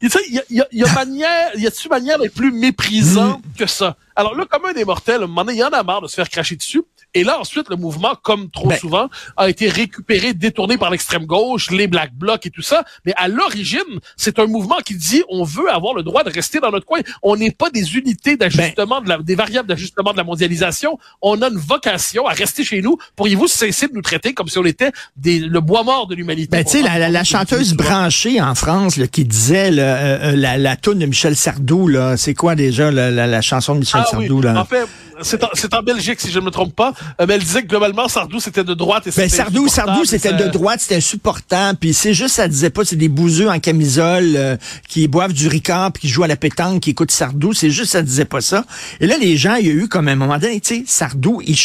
Il 0.00 0.08
y 0.08 0.38
a, 0.38 0.42
y 0.50 0.60
a, 0.60 0.66
y 0.70 0.84
a 0.84 0.92
manière, 0.94 1.56
y 1.56 1.66
a-tu 1.66 1.88
manière 1.88 2.18
d'être 2.18 2.34
plus 2.34 2.52
méprisant 2.52 3.38
mm. 3.38 3.58
que 3.58 3.66
ça? 3.66 3.96
Alors 4.14 4.34
là, 4.36 4.44
comme 4.48 4.66
un 4.66 4.72
des 4.72 4.84
mortels, 4.84 5.22
un 5.22 5.26
moment 5.26 5.44
donné, 5.44 5.58
il 5.58 5.60
y 5.60 5.64
en 5.64 5.68
a 5.68 5.82
marre 5.82 6.02
de 6.02 6.06
se 6.06 6.14
faire 6.14 6.28
cracher 6.28 6.56
dessus. 6.56 6.82
Et 7.14 7.24
là, 7.24 7.40
ensuite, 7.40 7.68
le 7.68 7.76
mouvement, 7.76 8.14
comme 8.22 8.50
trop 8.50 8.68
ben. 8.68 8.78
souvent, 8.78 9.08
a 9.36 9.48
été 9.48 9.68
récupéré, 9.68 10.32
détourné 10.32 10.78
par 10.78 10.90
l'extrême 10.90 11.26
gauche, 11.26 11.70
les 11.70 11.86
Black 11.86 12.14
Blocs 12.14 12.46
et 12.46 12.50
tout 12.50 12.62
ça. 12.62 12.84
Mais 13.04 13.12
à 13.16 13.28
l'origine, 13.28 13.80
c'est 14.16 14.38
un 14.38 14.46
mouvement 14.46 14.76
qui 14.84 14.94
dit 14.94 15.22
on 15.28 15.44
veut 15.44 15.70
avoir 15.70 15.94
le 15.94 16.02
droit 16.02 16.24
de 16.24 16.30
rester 16.30 16.60
dans 16.60 16.70
notre 16.70 16.86
coin. 16.86 17.00
On 17.22 17.36
n'est 17.36 17.50
pas 17.50 17.70
des 17.70 17.96
unités 17.96 18.36
d'ajustement, 18.36 19.00
ben. 19.00 19.18
de 19.18 19.22
des 19.22 19.34
variables 19.34 19.68
d'ajustement 19.68 20.12
de 20.12 20.16
la 20.16 20.24
mondialisation. 20.24 20.98
On 21.22 21.42
a 21.42 21.48
une 21.48 21.58
vocation 21.58 22.26
à 22.26 22.32
rester 22.32 22.64
chez 22.64 22.82
nous. 22.82 22.96
Pourriez-vous 23.16 23.48
cesser 23.48 23.88
de 23.88 23.92
nous 23.92 24.02
traiter 24.02 24.32
comme 24.32 24.48
si 24.48 24.58
on 24.58 24.64
était 24.64 24.92
des, 25.16 25.40
le 25.40 25.60
bois 25.60 25.82
mort 25.82 26.06
de 26.06 26.14
l'humanité? 26.14 26.48
Ben, 26.50 26.64
tu 26.64 26.78
sais, 26.78 26.82
la, 26.82 27.08
la, 27.08 27.24
chanteuse 27.24 27.74
branchée 27.74 28.40
en 28.40 28.54
France 28.54 28.96
là, 28.96 29.06
qui 29.06 29.24
disait 29.24 29.70
là, 29.70 29.82
euh, 29.96 30.18
euh, 30.32 30.36
la, 30.36 30.58
la 30.58 30.76
toune 30.76 30.98
de 30.98 31.06
Michel 31.06 31.36
Sardou, 31.36 31.88
là, 31.88 32.16
c'est 32.16 32.34
quoi 32.34 32.54
déjà 32.54 32.90
la, 32.90 33.10
la, 33.10 33.40
chanson 33.40 33.74
de 33.74 33.80
Michel 33.80 34.02
ah 34.04 34.10
Sardou? 34.10 34.40
Là? 34.40 34.60
En 34.60 34.64
fait, 34.64 34.86
c'est 35.22 35.74
en, 35.74 35.82
Belgique, 35.82 36.20
si 36.20 36.30
je 36.30 36.38
ne 36.38 36.44
me 36.44 36.50
trompe 36.50 36.74
pas. 36.74 36.92
Euh, 37.20 37.26
mais 37.26 37.34
elle 37.34 37.42
disait 37.42 37.62
que 37.62 37.68
globalement, 37.68 38.08
Sardou, 38.08 38.40
c'était 38.40 38.64
de 38.64 38.74
droite. 38.74 39.06
Et 39.06 39.10
ben, 39.16 39.28
Sardou, 39.28 39.68
Sardou, 39.68 40.04
c'était 40.04 40.32
de 40.32 40.48
droite, 40.48 40.80
c'était 40.80 40.96
insupportant. 40.96 41.74
Puis 41.78 41.94
c'est 41.94 42.14
juste, 42.14 42.36
ça 42.36 42.48
disait 42.48 42.70
pas, 42.70 42.84
c'est 42.84 42.96
des 42.96 43.08
bouseux 43.08 43.48
en 43.48 43.58
camisole 43.58 44.34
euh, 44.36 44.56
qui 44.88 45.08
boivent 45.08 45.32
du 45.32 45.48
ricard 45.48 45.92
puis 45.92 46.02
qui 46.02 46.08
jouent 46.08 46.24
à 46.24 46.28
la 46.28 46.36
pétanque, 46.36 46.82
qui 46.82 46.90
écoutent 46.90 47.10
Sardou. 47.10 47.52
C'est 47.52 47.70
juste, 47.70 47.92
ça 47.92 48.02
disait 48.02 48.24
pas 48.24 48.40
ça. 48.40 48.64
Et 49.00 49.06
là, 49.06 49.16
les 49.18 49.36
gens, 49.36 49.56
il 49.56 49.66
y 49.66 49.70
a 49.70 49.72
eu 49.72 49.88
comme 49.88 50.08
un 50.08 50.16
moment 50.16 50.38
donné, 50.38 50.60
tu 50.60 50.76
sais, 50.76 50.84
Sardou, 50.86 51.40
il 51.44 51.56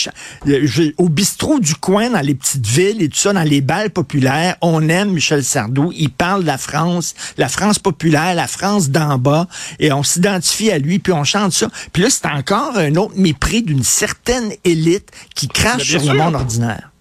euh, 0.47 0.91
au 0.97 1.09
bistrot 1.09 1.59
du 1.59 1.75
coin, 1.75 2.09
dans 2.09 2.21
les 2.21 2.35
petites 2.35 2.65
villes 2.65 3.01
et 3.01 3.09
tout 3.09 3.17
ça, 3.17 3.33
dans 3.33 3.43
les 3.43 3.61
balles 3.61 3.91
populaires, 3.91 4.55
on 4.61 4.87
aime 4.89 5.11
Michel 5.11 5.43
Sardou. 5.43 5.91
Il 5.95 6.09
parle 6.09 6.41
de 6.41 6.47
la 6.47 6.57
France, 6.57 7.15
la 7.37 7.49
France 7.49 7.79
populaire, 7.79 8.35
la 8.35 8.47
France 8.47 8.89
d'en 8.89 9.17
bas, 9.17 9.47
et 9.79 9.91
on 9.91 10.03
s'identifie 10.03 10.71
à 10.71 10.77
lui, 10.77 10.99
puis 10.99 11.13
on 11.13 11.23
chante 11.23 11.53
ça. 11.53 11.67
Puis 11.93 12.03
là, 12.03 12.09
c'est 12.09 12.25
encore 12.27 12.77
un 12.77 12.95
autre 12.95 13.13
mépris 13.15 13.44
d'une 13.53 13.83
certaine 13.83 14.53
élite 14.63 15.11
qui 15.35 15.47
crache 15.47 15.83
sur 15.83 16.13
le 16.13 16.17
monde 16.17 16.35
ordinaire. 16.35 16.91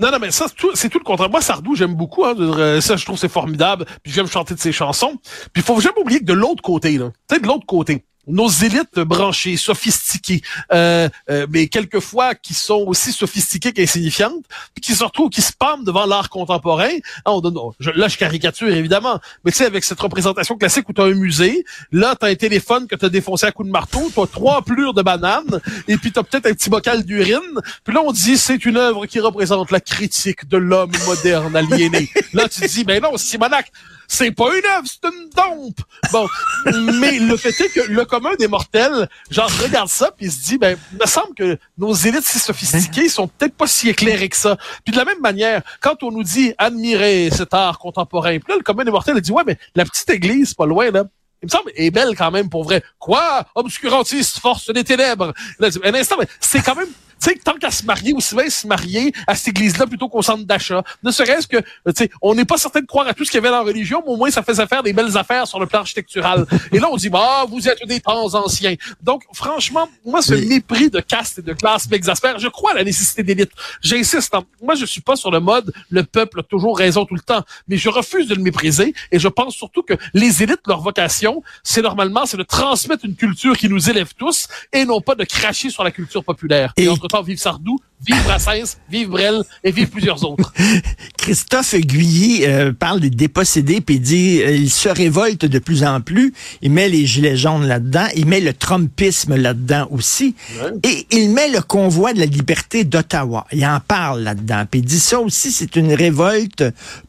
Non, 0.00 0.10
non, 0.10 0.18
mais 0.20 0.32
ça, 0.32 0.46
c'est 0.74 0.88
tout 0.88 0.98
le 0.98 1.04
contraire. 1.04 1.30
Moi, 1.30 1.40
Sardou, 1.40 1.76
j'aime 1.76 1.94
beaucoup. 1.94 2.24
Hein, 2.24 2.80
ça, 2.80 2.96
je 2.96 3.04
trouve 3.04 3.16
c'est 3.16 3.28
formidable. 3.28 3.86
Puis 4.02 4.12
j'aime 4.12 4.26
chanter 4.26 4.54
de 4.54 4.60
ses 4.60 4.72
chansons. 4.72 5.18
Puis 5.52 5.62
il 5.62 5.62
faut 5.62 5.80
jamais 5.80 5.98
oublier 6.00 6.20
que 6.20 6.24
de 6.24 6.32
l'autre 6.32 6.62
côté, 6.62 6.98
là, 6.98 7.10
tu 7.28 7.36
sais, 7.36 7.40
de 7.40 7.46
l'autre 7.46 7.66
côté, 7.66 8.04
nos 8.26 8.48
élites 8.48 8.98
branchées, 9.00 9.56
sophistiquées, 9.56 10.42
euh, 10.72 11.08
euh, 11.30 11.46
mais 11.50 11.68
quelquefois 11.68 12.34
qui 12.34 12.54
sont 12.54 12.84
aussi 12.86 13.12
sophistiquées 13.12 13.72
qu'insignifiantes, 13.72 14.44
puis 14.74 14.82
qui 14.82 14.94
se 14.94 15.04
retrouvent, 15.04 15.30
qui 15.30 15.42
spamment 15.42 15.82
devant 15.82 16.06
l'art 16.06 16.30
contemporain. 16.30 16.90
Ah, 17.24 17.32
on 17.32 17.40
là, 17.80 18.08
je 18.08 18.16
caricature 18.16 18.68
évidemment, 18.68 19.20
mais 19.44 19.50
tu 19.50 19.58
sais, 19.58 19.66
avec 19.66 19.84
cette 19.84 20.00
représentation 20.00 20.56
classique 20.56 20.88
où 20.88 20.92
tu 20.92 21.00
as 21.00 21.04
un 21.04 21.14
musée, 21.14 21.64
là, 21.92 22.16
tu 22.18 22.26
as 22.26 22.30
un 22.30 22.34
téléphone 22.34 22.86
que 22.86 22.96
tu 22.96 23.04
as 23.04 23.08
défoncé 23.08 23.46
à 23.46 23.52
coup 23.52 23.64
de 23.64 23.70
marteau, 23.70 24.10
tu 24.14 24.20
trois 24.32 24.62
plures 24.62 24.94
de 24.94 25.02
bananes, 25.02 25.60
et 25.88 25.96
puis 25.96 26.12
tu 26.12 26.22
peut-être 26.22 26.46
un 26.46 26.54
petit 26.54 26.70
bocal 26.70 27.04
d'urine, 27.04 27.40
puis 27.84 27.94
là, 27.94 28.02
on 28.04 28.12
dit 28.12 28.38
c'est 28.38 28.64
une 28.64 28.76
œuvre 28.76 29.06
qui 29.06 29.20
représente 29.20 29.70
la 29.70 29.80
critique 29.80 30.48
de 30.48 30.56
l'homme 30.56 30.92
moderne 31.06 31.54
aliéné. 31.54 32.10
là, 32.32 32.48
tu 32.48 32.62
dis, 32.66 32.84
ben 32.84 33.02
non, 33.02 33.16
Simonac, 33.16 33.70
c'est 34.08 34.30
pas 34.30 34.56
une 34.56 34.64
œuvre, 34.76 34.86
c'est 34.86 35.08
une 35.08 35.30
dompe. 35.30 35.80
Bon, 36.12 36.26
mais 37.00 37.18
le 37.18 37.36
fait 37.36 37.58
est 37.60 37.68
que 37.68 37.90
le 37.90 38.04
commun 38.04 38.30
des 38.38 38.48
mortels, 38.48 39.08
genre 39.30 39.50
regarde 39.62 39.88
ça 39.88 40.10
puis 40.16 40.26
il 40.26 40.32
se 40.32 40.44
dit 40.44 40.58
ben, 40.58 40.76
il 40.92 40.98
me 40.98 41.06
semble 41.06 41.34
que 41.34 41.58
nos 41.78 41.92
élites 41.94 42.24
si 42.24 42.38
sophistiquées 42.38 43.08
sont 43.08 43.28
peut-être 43.28 43.54
pas 43.54 43.66
si 43.66 43.88
éclairées 43.88 44.28
que 44.28 44.36
ça. 44.36 44.56
Puis 44.84 44.92
de 44.92 44.96
la 44.96 45.04
même 45.04 45.20
manière, 45.20 45.62
quand 45.80 46.02
on 46.02 46.10
nous 46.10 46.22
dit 46.22 46.54
admirer 46.58 47.30
cet 47.30 47.54
art 47.54 47.78
contemporain, 47.78 48.38
puis 48.38 48.48
là 48.48 48.56
le 48.56 48.62
commun 48.62 48.84
des 48.84 48.90
mortels 48.90 49.20
dit 49.20 49.32
ouais 49.32 49.44
mais 49.46 49.58
la 49.74 49.84
petite 49.84 50.10
église 50.10 50.54
pas 50.54 50.66
loin 50.66 50.90
là, 50.90 51.04
il 51.42 51.46
me 51.46 51.50
semble, 51.50 51.70
est 51.74 51.90
belle 51.90 52.16
quand 52.16 52.30
même 52.30 52.48
pour 52.48 52.64
vrai. 52.64 52.82
Quoi? 52.98 53.46
Obscurantiste, 53.54 54.38
force 54.38 54.70
des 54.70 54.84
ténèbres. 54.84 55.32
un 55.60 55.94
instant, 55.94 56.16
mais 56.18 56.26
c'est 56.40 56.62
quand 56.62 56.74
même 56.74 56.88
tu 57.24 57.30
sais, 57.30 57.36
tant 57.42 57.54
qu'à 57.54 57.70
se 57.70 57.84
marier, 57.84 58.12
aussi 58.12 58.34
bien 58.34 58.50
se 58.50 58.66
marier 58.66 59.12
à 59.26 59.34
cette 59.34 59.48
église-là 59.48 59.86
plutôt 59.86 60.08
qu'au 60.08 60.22
centre 60.22 60.44
d'achat. 60.44 60.82
Ne 61.02 61.10
serait-ce 61.10 61.46
que, 61.46 61.56
tu 61.58 61.92
sais, 61.94 62.10
on 62.20 62.34
n'est 62.34 62.44
pas 62.44 62.58
certain 62.58 62.80
de 62.80 62.86
croire 62.86 63.06
à 63.06 63.14
tout 63.14 63.24
ce 63.24 63.30
qu'il 63.30 63.38
y 63.38 63.42
avait 63.42 63.50
dans 63.50 63.58
la 63.58 63.62
religion, 63.62 64.02
mais 64.04 64.12
au 64.12 64.16
moins 64.16 64.30
ça 64.30 64.42
faisait 64.42 64.66
faire 64.66 64.82
des 64.82 64.92
belles 64.92 65.16
affaires 65.16 65.46
sur 65.46 65.58
le 65.58 65.66
plan 65.66 65.80
architectural. 65.80 66.46
et 66.72 66.78
là, 66.78 66.88
on 66.90 66.96
dit, 66.96 67.08
bah, 67.08 67.46
vous 67.48 67.66
êtes 67.66 67.86
des 67.86 68.00
temps 68.00 68.34
anciens. 68.34 68.74
Donc, 69.02 69.22
franchement, 69.32 69.88
moi, 70.04 70.22
ce 70.22 70.34
mépris 70.34 70.90
de 70.90 71.00
caste 71.00 71.38
et 71.38 71.42
de 71.42 71.52
classe 71.52 71.88
m'exaspère. 71.88 72.38
Je 72.38 72.48
crois 72.48 72.72
à 72.72 72.74
la 72.74 72.84
nécessité 72.84 73.22
d'élite. 73.22 73.52
J'insiste. 73.80 74.34
Moi, 74.62 74.74
je 74.74 74.84
suis 74.84 75.00
pas 75.00 75.16
sur 75.16 75.30
le 75.30 75.40
mode, 75.40 75.72
le 75.88 76.02
peuple 76.02 76.40
a 76.40 76.42
toujours 76.42 76.76
raison 76.76 77.06
tout 77.06 77.14
le 77.14 77.20
temps, 77.20 77.42
mais 77.68 77.76
je 77.76 77.88
refuse 77.88 78.28
de 78.28 78.34
le 78.34 78.42
mépriser 78.42 78.94
et 79.12 79.18
je 79.18 79.28
pense 79.28 79.54
surtout 79.54 79.82
que 79.82 79.94
les 80.12 80.42
élites, 80.42 80.66
leur 80.66 80.80
vocation, 80.80 81.33
c'est 81.62 81.82
normalement, 81.82 82.26
c'est 82.26 82.36
de 82.36 82.42
transmettre 82.42 83.04
une 83.04 83.16
culture 83.16 83.56
qui 83.56 83.68
nous 83.68 83.90
élève 83.90 84.12
tous 84.16 84.48
et 84.72 84.84
non 84.84 85.00
pas 85.00 85.14
de 85.14 85.24
cracher 85.24 85.70
sur 85.70 85.84
la 85.84 85.90
culture 85.90 86.24
populaire. 86.24 86.72
Et, 86.76 86.88
vive 87.24 87.38
Sardou, 87.38 87.78
vive 88.04 88.22
Brassens, 88.24 88.76
vive 88.90 89.08
Brel 89.08 89.42
et 89.62 89.70
vive 89.70 89.88
plusieurs 89.88 90.24
autres. 90.24 90.52
Christophe 91.16 91.74
Guilly 91.76 92.44
euh, 92.44 92.72
parle 92.72 93.00
des 93.00 93.10
dépossédés 93.10 93.80
puis 93.80 94.00
dit 94.00 94.42
euh, 94.42 94.50
il 94.50 94.70
se 94.70 94.88
révolte 94.88 95.44
de 95.44 95.58
plus 95.58 95.84
en 95.84 96.00
plus. 96.00 96.34
Il 96.62 96.72
met 96.72 96.88
les 96.88 97.06
gilets 97.06 97.36
jaunes 97.36 97.66
là-dedans, 97.66 98.06
il 98.14 98.26
met 98.26 98.40
le 98.40 98.52
trumpisme 98.52 99.36
là-dedans 99.36 99.88
aussi, 99.90 100.34
et 100.82 101.06
il 101.10 101.30
met 101.30 101.48
le 101.48 101.60
convoi 101.60 102.12
de 102.12 102.18
la 102.18 102.26
liberté 102.26 102.84
d'Ottawa. 102.84 103.46
Il 103.52 103.64
en 103.66 103.80
parle 103.80 104.22
là-dedans. 104.22 104.64
Puis 104.70 104.80
il 104.80 104.86
dit 104.86 105.00
ça 105.00 105.20
aussi, 105.20 105.52
c'est 105.52 105.76
une 105.76 105.92
révolte 105.92 106.64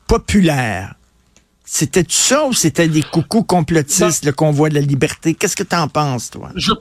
populaire. 0.08 0.96
C'était 1.65 2.05
ça 2.07 2.45
ou 2.45 2.53
c'était 2.53 2.88
des 2.88 3.01
coucous 3.01 3.43
complotistes, 3.43 4.24
le 4.24 4.31
convoi 4.31 4.69
de 4.69 4.75
la 4.75 4.81
liberté? 4.81 5.34
Qu'est-ce 5.34 5.55
que 5.55 5.63
tu 5.63 5.75
en 5.75 5.88
penses, 5.88 6.29
toi? 6.29 6.50
Je, 6.55 6.72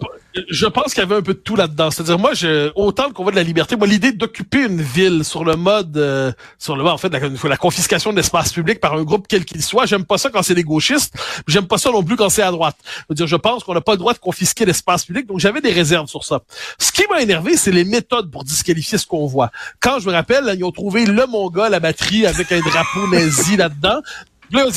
je 0.50 0.66
pense 0.66 0.92
qu'il 0.92 1.02
y 1.02 1.06
avait 1.06 1.16
un 1.16 1.22
peu 1.22 1.34
de 1.34 1.38
tout 1.38 1.56
là-dedans. 1.56 1.90
C'est-à-dire, 1.90 2.18
moi, 2.18 2.34
je, 2.34 2.70
autant 2.74 3.06
le 3.06 3.12
convoi 3.14 3.32
de 3.32 3.36
la 3.36 3.42
liberté, 3.42 3.76
moi, 3.76 3.86
l'idée 3.86 4.12
d'occuper 4.12 4.66
une 4.66 4.82
ville 4.82 5.24
sur 5.24 5.44
le 5.44 5.56
mode, 5.56 5.96
euh, 5.96 6.32
sur 6.58 6.76
le 6.76 6.82
mode, 6.82 6.92
en 6.92 6.98
fait, 6.98 7.08
la, 7.08 7.18
la 7.18 7.56
confiscation 7.56 8.10
de 8.10 8.16
l'espace 8.16 8.52
public 8.52 8.78
par 8.78 8.94
un 8.94 9.02
groupe 9.02 9.26
quel 9.28 9.44
qu'il 9.44 9.62
soit, 9.62 9.86
j'aime 9.86 10.04
pas 10.04 10.18
ça 10.18 10.28
quand 10.30 10.42
c'est 10.42 10.54
des 10.54 10.64
gauchistes, 10.64 11.14
j'aime 11.48 11.66
pas 11.66 11.78
ça 11.78 11.90
non 11.90 12.02
plus 12.02 12.16
quand 12.16 12.28
c'est 12.28 12.42
à 12.42 12.50
droite. 12.50 12.76
Je, 13.08 13.14
dire, 13.14 13.26
je 13.26 13.36
pense 13.36 13.64
qu'on 13.64 13.74
n'a 13.74 13.80
pas 13.80 13.92
le 13.92 13.98
droit 13.98 14.12
de 14.12 14.18
confisquer 14.18 14.66
l'espace 14.66 15.06
public, 15.06 15.26
donc 15.26 15.40
j'avais 15.40 15.60
des 15.60 15.72
réserves 15.72 16.08
sur 16.08 16.24
ça. 16.24 16.42
Ce 16.78 16.92
qui 16.92 17.02
m'a 17.10 17.22
énervé, 17.22 17.56
c'est 17.56 17.72
les 17.72 17.84
méthodes 17.84 18.30
pour 18.30 18.44
disqualifier 18.44 18.98
ce 18.98 19.06
convoi. 19.06 19.50
Quand 19.80 19.98
je 19.98 20.08
me 20.08 20.12
rappelle, 20.12 20.54
ils 20.56 20.64
ont 20.64 20.72
trouvé 20.72 21.06
le 21.06 21.26
Mongol 21.26 21.72
à 21.72 21.80
batterie 21.80 22.26
avec 22.26 22.52
un 22.52 22.60
drapeau 22.60 23.06
nazi 23.08 23.56
là-dedans. 23.56 24.00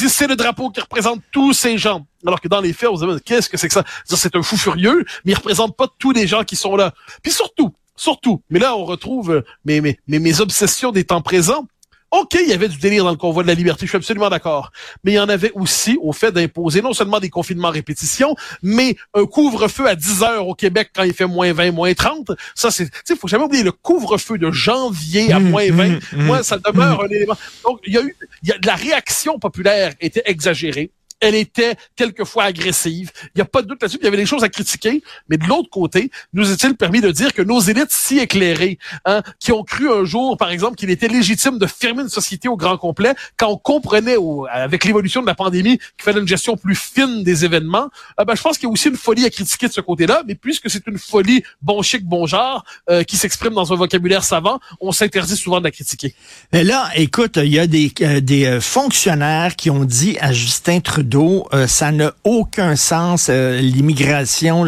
C'est 0.10 0.28
le 0.28 0.36
drapeau 0.36 0.70
qui 0.70 0.82
représente 0.82 1.22
tous 1.32 1.54
ces 1.54 1.78
gens. 1.78 2.06
Alors 2.26 2.42
que 2.42 2.48
dans 2.48 2.62
les 2.62 2.74
faits, 2.74 2.90
on 2.90 2.98
se 2.98 3.06
dit 3.06 3.22
qu'est-ce 3.24 3.50
que 3.50 3.58
c'est 3.58 3.68
que 3.68 3.74
ça? 3.74 3.84
C'est 4.06 4.36
un 4.36 4.42
fou 4.42 4.58
furieux, 4.58 5.06
mais 5.24 5.34
il 5.34 5.36
représente 5.36 5.76
pas 5.78 5.88
tous 6.00 6.12
les 6.12 6.28
gens 6.28 6.44
qui 6.44 6.56
sont 6.56 6.76
là. 6.76 6.94
Puis 7.22 7.32
surtout, 7.32 7.74
surtout, 7.96 8.42
mais 8.50 8.60
là 8.60 8.76
on 8.76 8.86
retrouve 8.86 9.44
mes, 9.66 9.82
mes, 9.82 10.00
mes, 10.08 10.20
mes 10.20 10.42
obsessions 10.42 10.92
des 10.92 11.04
temps 11.04 11.22
présents. 11.22 11.68
OK, 12.12 12.38
il 12.42 12.48
y 12.48 12.54
avait 12.54 12.70
du 12.70 12.78
délire 12.78 13.04
dans 13.04 13.12
le 13.12 13.18
convoi 13.18 13.44
de 13.44 13.48
la 13.48 13.54
liberté, 13.54 13.86
je 13.86 13.90
suis 13.90 13.98
absolument 13.98 14.30
d'accord. 14.30 14.72
Mais 15.04 15.14
il 15.14 15.16
y 15.16 15.20
en 15.20 15.28
avait 15.28 15.52
aussi 15.56 15.98
au 16.02 16.14
fait 16.14 16.32
d'imposer 16.32 16.82
non 16.82 16.94
seulement 16.94 17.20
des 17.20 17.30
confinements 17.30 17.68
à 17.68 17.72
répétition, 17.72 18.36
mais 18.64 18.96
un 19.14 19.26
couvre-feu 19.26 19.88
à 19.88 19.96
10 19.96 20.24
heures 20.24 20.48
au 20.48 20.56
Québec 20.56 20.92
quand 20.96 21.04
il 21.04 21.14
fait 21.14 21.28
moins 21.28 21.52
20, 21.52 21.72
moins 21.72 21.94
30. 21.94 22.32
Ça, 22.56 22.72
c'est, 22.72 22.90
tu 23.06 23.16
faut 23.16 23.28
jamais 23.28 23.44
oublier 23.44 23.64
le 23.64 23.74
couvre-feu 23.74 24.38
de 24.38 24.52
janvier 24.52 25.34
à 25.34 25.40
mmh, 25.40 25.50
moins 25.50 25.72
20. 25.72 25.88
Mmh, 25.88 26.00
mmh, 26.14 26.24
Moi, 26.24 26.44
ça 26.44 26.58
demeure 26.58 27.04
un 27.04 27.08
élément. 27.08 27.36
Donc, 27.66 27.80
il 27.86 27.94
y 27.94 27.98
a 27.98 28.02
eu, 28.02 28.16
il 28.44 28.50
y 28.50 28.52
a, 28.54 28.56
la 28.64 28.76
réaction 28.76 29.38
populaire 29.40 29.94
était 30.00 30.24
exagérée 30.26 30.92
elle 31.20 31.36
était 31.36 31.76
quelquefois 31.96 32.46
agressive. 32.46 33.12
Il 33.26 33.38
n'y 33.38 33.42
a 33.42 33.46
pas 33.46 33.62
de 33.62 33.68
doute 33.68 33.82
là-dessus. 33.82 33.98
Il 34.02 34.06
y 34.06 34.08
avait 34.08 34.18
des 34.18 34.26
choses 34.26 34.44
à 34.44 34.50
critiquer, 34.50 35.02
mais 35.30 35.38
de 35.38 35.46
l'autre 35.46 35.70
côté, 35.70 36.12
nous 36.34 36.52
est-il 36.52 36.76
permis 36.76 37.02
de 37.02 37.12
dire 37.12 37.34
que 37.34 37.42
nos 37.42 37.60
élites 37.60 37.92
si 37.92 38.20
éclairées, 38.20 38.78
hein, 39.06 39.22
qui 39.40 39.52
ont 39.52 39.64
cru 39.64 39.92
un 39.92 40.06
jour, 40.06 40.38
par 40.38 40.52
exemple, 40.52 40.76
qu'il 40.76 40.90
était 40.90 41.08
légitime 41.08 41.58
de 41.58 41.66
fermer 41.66 42.04
une 42.04 42.10
société 42.10 42.48
au 42.48 42.58
grand 42.58 42.78
complet, 42.78 43.16
quand 43.38 43.50
on 43.50 43.58
comprenait, 43.58 44.18
avec 44.52 44.86
l'évolution 44.86 45.22
de 45.22 45.28
la 45.28 45.36
pandémie, 45.36 45.78
qu'il 45.78 46.04
fallait 46.04 46.20
une 46.20 46.28
gestion 46.28 46.56
plus 46.58 46.76
fine 46.76 47.24
des 47.24 47.46
événements, 47.46 47.90
euh, 48.20 48.26
ben, 48.26 48.36
je 48.36 48.42
pense 48.42 48.58
qu'il 48.58 48.68
y 48.68 48.70
a 48.70 48.72
aussi 48.72 48.90
une 48.90 48.98
folie 48.98 49.26
à 49.26 49.30
critiquer 49.30 49.68
de 49.68 49.74
ce 49.74 49.82
côté-là, 49.82 50.24
mais 50.28 50.36
puisque 50.36 50.70
c'est 50.70 50.86
une 50.88 50.98
folie 50.98 51.44
bon 51.62 51.82
chic, 51.82 52.06
bon 52.06 52.26
genre, 52.26 52.64
euh, 52.90 53.04
qui 53.04 53.18
s'exprime 53.18 53.54
dans 53.54 53.74
un 53.74 53.76
vocabulaire 53.76 54.24
savant, 54.24 54.60
on 54.80 54.92
s'interdit 54.92 55.36
souvent 55.36 55.60
de 55.60 55.64
la 55.64 55.72
critiquer. 55.72 56.14
Mais 56.54 56.64
là, 56.64 56.90
écoute, 56.96 57.38
il 57.38 57.54
y 57.54 57.60
a 57.60 57.68
des, 57.68 57.92
euh, 58.02 58.22
des 58.22 58.60
fonctionnaires 58.62 59.56
qui 59.56 59.70
ont 59.70 59.86
dit 59.86 60.18
à 60.20 60.32
Justin 60.32 60.80
Trudeau 60.80 61.07
euh, 61.54 61.68
ça 61.68 61.92
n'a 61.92 62.14
aucun 62.24 62.76
sens, 62.76 63.28
euh, 63.30 63.60
l'immigration, 63.60 64.66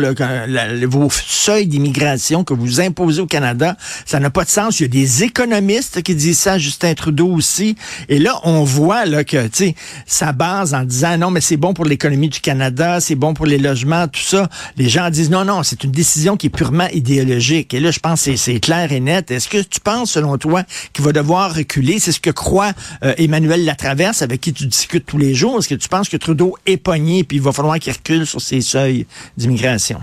vos 0.87 1.09
seuils 1.09 1.67
d'immigration 1.67 2.43
que 2.43 2.53
vous 2.53 2.81
imposez 2.81 3.21
au 3.21 3.25
Canada, 3.25 3.75
ça 4.05 4.19
n'a 4.19 4.29
pas 4.29 4.43
de 4.43 4.49
sens. 4.49 4.79
Il 4.79 4.83
y 4.83 4.85
a 4.85 4.89
des 4.89 5.23
économistes 5.23 6.01
qui 6.01 6.15
disent 6.15 6.39
ça, 6.39 6.57
Justin 6.57 6.93
Trudeau 6.93 7.27
aussi. 7.27 7.75
Et 8.07 8.19
là, 8.19 8.39
on 8.43 8.63
voit 8.63 9.05
là, 9.05 9.23
que 9.23 9.49
ça 10.05 10.31
base 10.31 10.73
en 10.73 10.83
disant 10.83 11.17
non, 11.17 11.31
mais 11.31 11.41
c'est 11.41 11.57
bon 11.57 11.73
pour 11.73 11.85
l'économie 11.85 12.29
du 12.29 12.39
Canada, 12.39 12.99
c'est 12.99 13.15
bon 13.15 13.33
pour 13.33 13.45
les 13.45 13.57
logements, 13.57 14.07
tout 14.07 14.21
ça. 14.21 14.49
Les 14.77 14.89
gens 14.89 15.09
disent 15.09 15.29
non, 15.29 15.45
non, 15.45 15.63
c'est 15.63 15.83
une 15.83 15.91
décision 15.91 16.37
qui 16.37 16.47
est 16.47 16.51
purement 16.51 16.87
idéologique. 16.93 17.73
Et 17.73 17.79
là, 17.79 17.91
je 17.91 17.99
pense 17.99 18.23
que 18.23 18.35
c'est 18.35 18.59
clair 18.59 18.91
et 18.91 18.99
net. 18.99 19.31
Est-ce 19.31 19.49
que 19.49 19.61
tu 19.61 19.79
penses, 19.79 20.11
selon 20.11 20.37
toi, 20.37 20.63
qu'il 20.93 21.03
va 21.03 21.11
devoir 21.11 21.55
reculer? 21.55 21.99
C'est 21.99 22.11
ce 22.11 22.19
que 22.19 22.29
croit 22.29 22.71
euh, 23.03 23.13
Emmanuel 23.17 23.65
Latraverse, 23.65 24.21
avec 24.21 24.41
qui 24.41 24.53
tu 24.53 24.65
discutes 24.65 25.05
tous 25.05 25.17
les 25.17 25.33
jours. 25.33 25.59
Est-ce 25.59 25.69
que 25.69 25.75
tu 25.75 25.89
penses 25.89 26.09
que 26.09 26.17
est 26.65 26.77
pogné, 26.77 27.23
puis 27.23 27.37
il 27.37 27.43
va 27.43 27.51
falloir 27.51 27.79
qu'il 27.79 27.93
recule 27.93 28.25
sur 28.25 28.41
ses 28.41 28.61
seuils 28.61 29.05
d'immigration. 29.37 30.01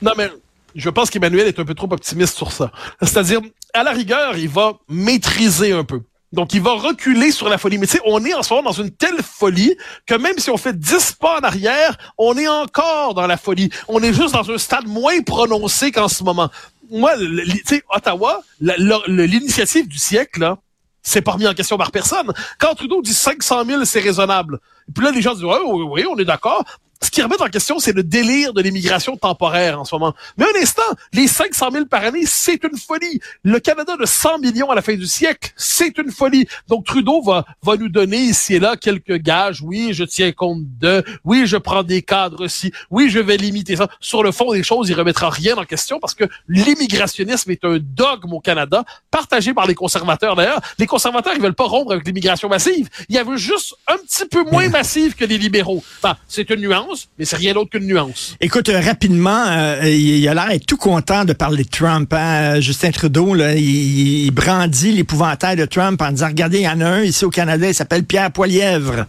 Non, 0.00 0.12
mais 0.16 0.30
je 0.74 0.90
pense 0.90 1.10
qu'Emmanuel 1.10 1.46
est 1.46 1.58
un 1.58 1.64
peu 1.64 1.74
trop 1.74 1.92
optimiste 1.92 2.36
sur 2.36 2.52
ça. 2.52 2.70
C'est-à-dire, 3.00 3.40
à 3.74 3.82
la 3.82 3.92
rigueur, 3.92 4.36
il 4.36 4.48
va 4.48 4.74
maîtriser 4.88 5.72
un 5.72 5.84
peu. 5.84 6.00
Donc, 6.32 6.54
il 6.54 6.62
va 6.62 6.72
reculer 6.72 7.30
sur 7.30 7.48
la 7.48 7.58
folie. 7.58 7.76
Mais 7.76 7.86
tu 7.86 7.98
sais, 7.98 8.02
on 8.06 8.24
est 8.24 8.32
en 8.32 8.42
ce 8.42 8.54
moment 8.54 8.70
dans 8.70 8.82
une 8.82 8.90
telle 8.90 9.22
folie 9.22 9.76
que 10.06 10.14
même 10.14 10.38
si 10.38 10.48
on 10.48 10.56
fait 10.56 10.78
10 10.78 11.16
pas 11.20 11.38
en 11.38 11.42
arrière, 11.42 11.98
on 12.16 12.36
est 12.38 12.48
encore 12.48 13.12
dans 13.14 13.26
la 13.26 13.36
folie. 13.36 13.70
On 13.86 14.02
est 14.02 14.14
juste 14.14 14.32
dans 14.32 14.50
un 14.50 14.58
stade 14.58 14.86
moins 14.86 15.20
prononcé 15.20 15.92
qu'en 15.92 16.08
ce 16.08 16.24
moment. 16.24 16.50
Moi, 16.90 17.16
tu 17.18 17.62
sais, 17.66 17.82
Ottawa, 17.94 18.42
l'initiative 18.60 19.88
du 19.88 19.98
siècle, 19.98 20.40
là, 20.40 20.58
c'est 21.02 21.22
pas 21.22 21.32
remis 21.32 21.46
en 21.46 21.54
question 21.54 21.76
par 21.76 21.90
personne. 21.90 22.32
Quand 22.58 22.74
Trudeau 22.74 23.02
dit 23.02 23.14
500 23.14 23.64
000, 23.64 23.84
c'est 23.84 24.00
raisonnable. 24.00 24.60
Et 24.88 24.92
puis 24.92 25.04
là, 25.04 25.10
les 25.10 25.20
gens 25.20 25.34
disent, 25.34 25.44
oui, 25.44 25.56
oui, 25.64 25.84
oui, 25.90 26.04
on 26.08 26.16
est 26.16 26.24
d'accord 26.24 26.64
ce 27.02 27.10
qui 27.10 27.20
remet 27.20 27.40
en 27.40 27.48
question, 27.48 27.78
c'est 27.78 27.92
le 27.92 28.04
délire 28.04 28.52
de 28.52 28.62
l'immigration 28.62 29.16
temporaire 29.16 29.80
en 29.80 29.84
ce 29.84 29.94
moment. 29.94 30.14
Mais 30.38 30.44
un 30.44 30.62
instant, 30.62 30.82
les 31.12 31.26
500 31.26 31.70
000 31.72 31.86
par 31.86 32.04
année, 32.04 32.24
c'est 32.26 32.62
une 32.62 32.78
folie. 32.78 33.20
Le 33.42 33.58
Canada 33.58 33.96
de 33.96 34.06
100 34.06 34.38
millions 34.38 34.70
à 34.70 34.74
la 34.76 34.82
fin 34.82 34.94
du 34.94 35.06
siècle, 35.06 35.50
c'est 35.56 35.98
une 35.98 36.12
folie. 36.12 36.46
Donc 36.68 36.86
Trudeau 36.86 37.20
va, 37.20 37.44
va 37.62 37.76
nous 37.76 37.88
donner 37.88 38.18
ici 38.18 38.54
et 38.54 38.60
là 38.60 38.76
quelques 38.76 39.16
gages. 39.16 39.62
Oui, 39.62 39.92
je 39.92 40.04
tiens 40.04 40.30
compte 40.32 40.60
de. 40.78 41.02
Oui, 41.24 41.42
je 41.46 41.56
prends 41.56 41.82
des 41.82 42.02
cadres 42.02 42.44
aussi. 42.44 42.72
Oui, 42.90 43.10
je 43.10 43.18
vais 43.18 43.36
limiter 43.36 43.76
ça. 43.76 43.88
Sur 44.00 44.22
le 44.22 44.30
fond 44.30 44.52
des 44.52 44.62
choses, 44.62 44.88
il 44.88 44.94
remettra 44.94 45.28
rien 45.28 45.56
en 45.56 45.64
question 45.64 45.98
parce 45.98 46.14
que 46.14 46.24
l'immigrationnisme 46.48 47.50
est 47.50 47.64
un 47.64 47.78
dogme 47.80 48.32
au 48.32 48.40
Canada, 48.40 48.84
partagé 49.10 49.54
par 49.54 49.66
les 49.66 49.74
conservateurs 49.74 50.36
d'ailleurs. 50.36 50.60
Les 50.78 50.86
conservateurs, 50.86 51.32
ils 51.34 51.42
veulent 51.42 51.54
pas 51.54 51.64
rompre 51.66 51.92
avec 51.92 52.06
l'immigration 52.06 52.48
massive. 52.48 52.88
Il 53.08 53.16
y 53.16 53.18
avait 53.18 53.36
juste 53.36 53.74
un 53.88 53.96
petit 53.96 54.26
peu 54.26 54.44
moins 54.44 54.68
massive 54.68 55.14
que 55.16 55.24
les 55.24 55.38
libéraux. 55.38 55.82
Enfin, 55.98 56.16
c'est 56.28 56.48
une 56.50 56.60
nuance 56.60 56.91
mais 57.18 57.24
c'est 57.24 57.36
rien 57.36 57.54
d'autre 57.54 57.70
qu'une 57.70 57.86
nuance. 57.86 58.36
Écoute, 58.40 58.68
euh, 58.68 58.80
rapidement, 58.80 59.44
euh, 59.46 59.88
il, 59.88 60.26
a 60.28 60.34
l'air 60.34 60.58
tout 60.66 60.76
content 60.76 61.24
de 61.24 61.32
parler 61.32 61.64
de 61.64 61.68
Trump. 61.68 62.12
Hein? 62.12 62.60
Justin 62.60 62.90
Trudeau, 62.90 63.34
il 63.36 64.30
brandit 64.30 64.92
l'épouvantail 64.92 65.56
de 65.56 65.64
Trump 65.64 66.00
en 66.02 66.10
disant, 66.10 66.28
regardez, 66.28 66.58
il 66.58 66.64
y 66.64 66.68
en 66.68 66.80
a 66.80 66.86
un 66.86 67.02
ici 67.02 67.24
au 67.24 67.30
Canada, 67.30 67.68
il 67.68 67.74
s'appelle 67.74 68.04
Pierre 68.04 68.30
Poilièvre. 68.30 69.06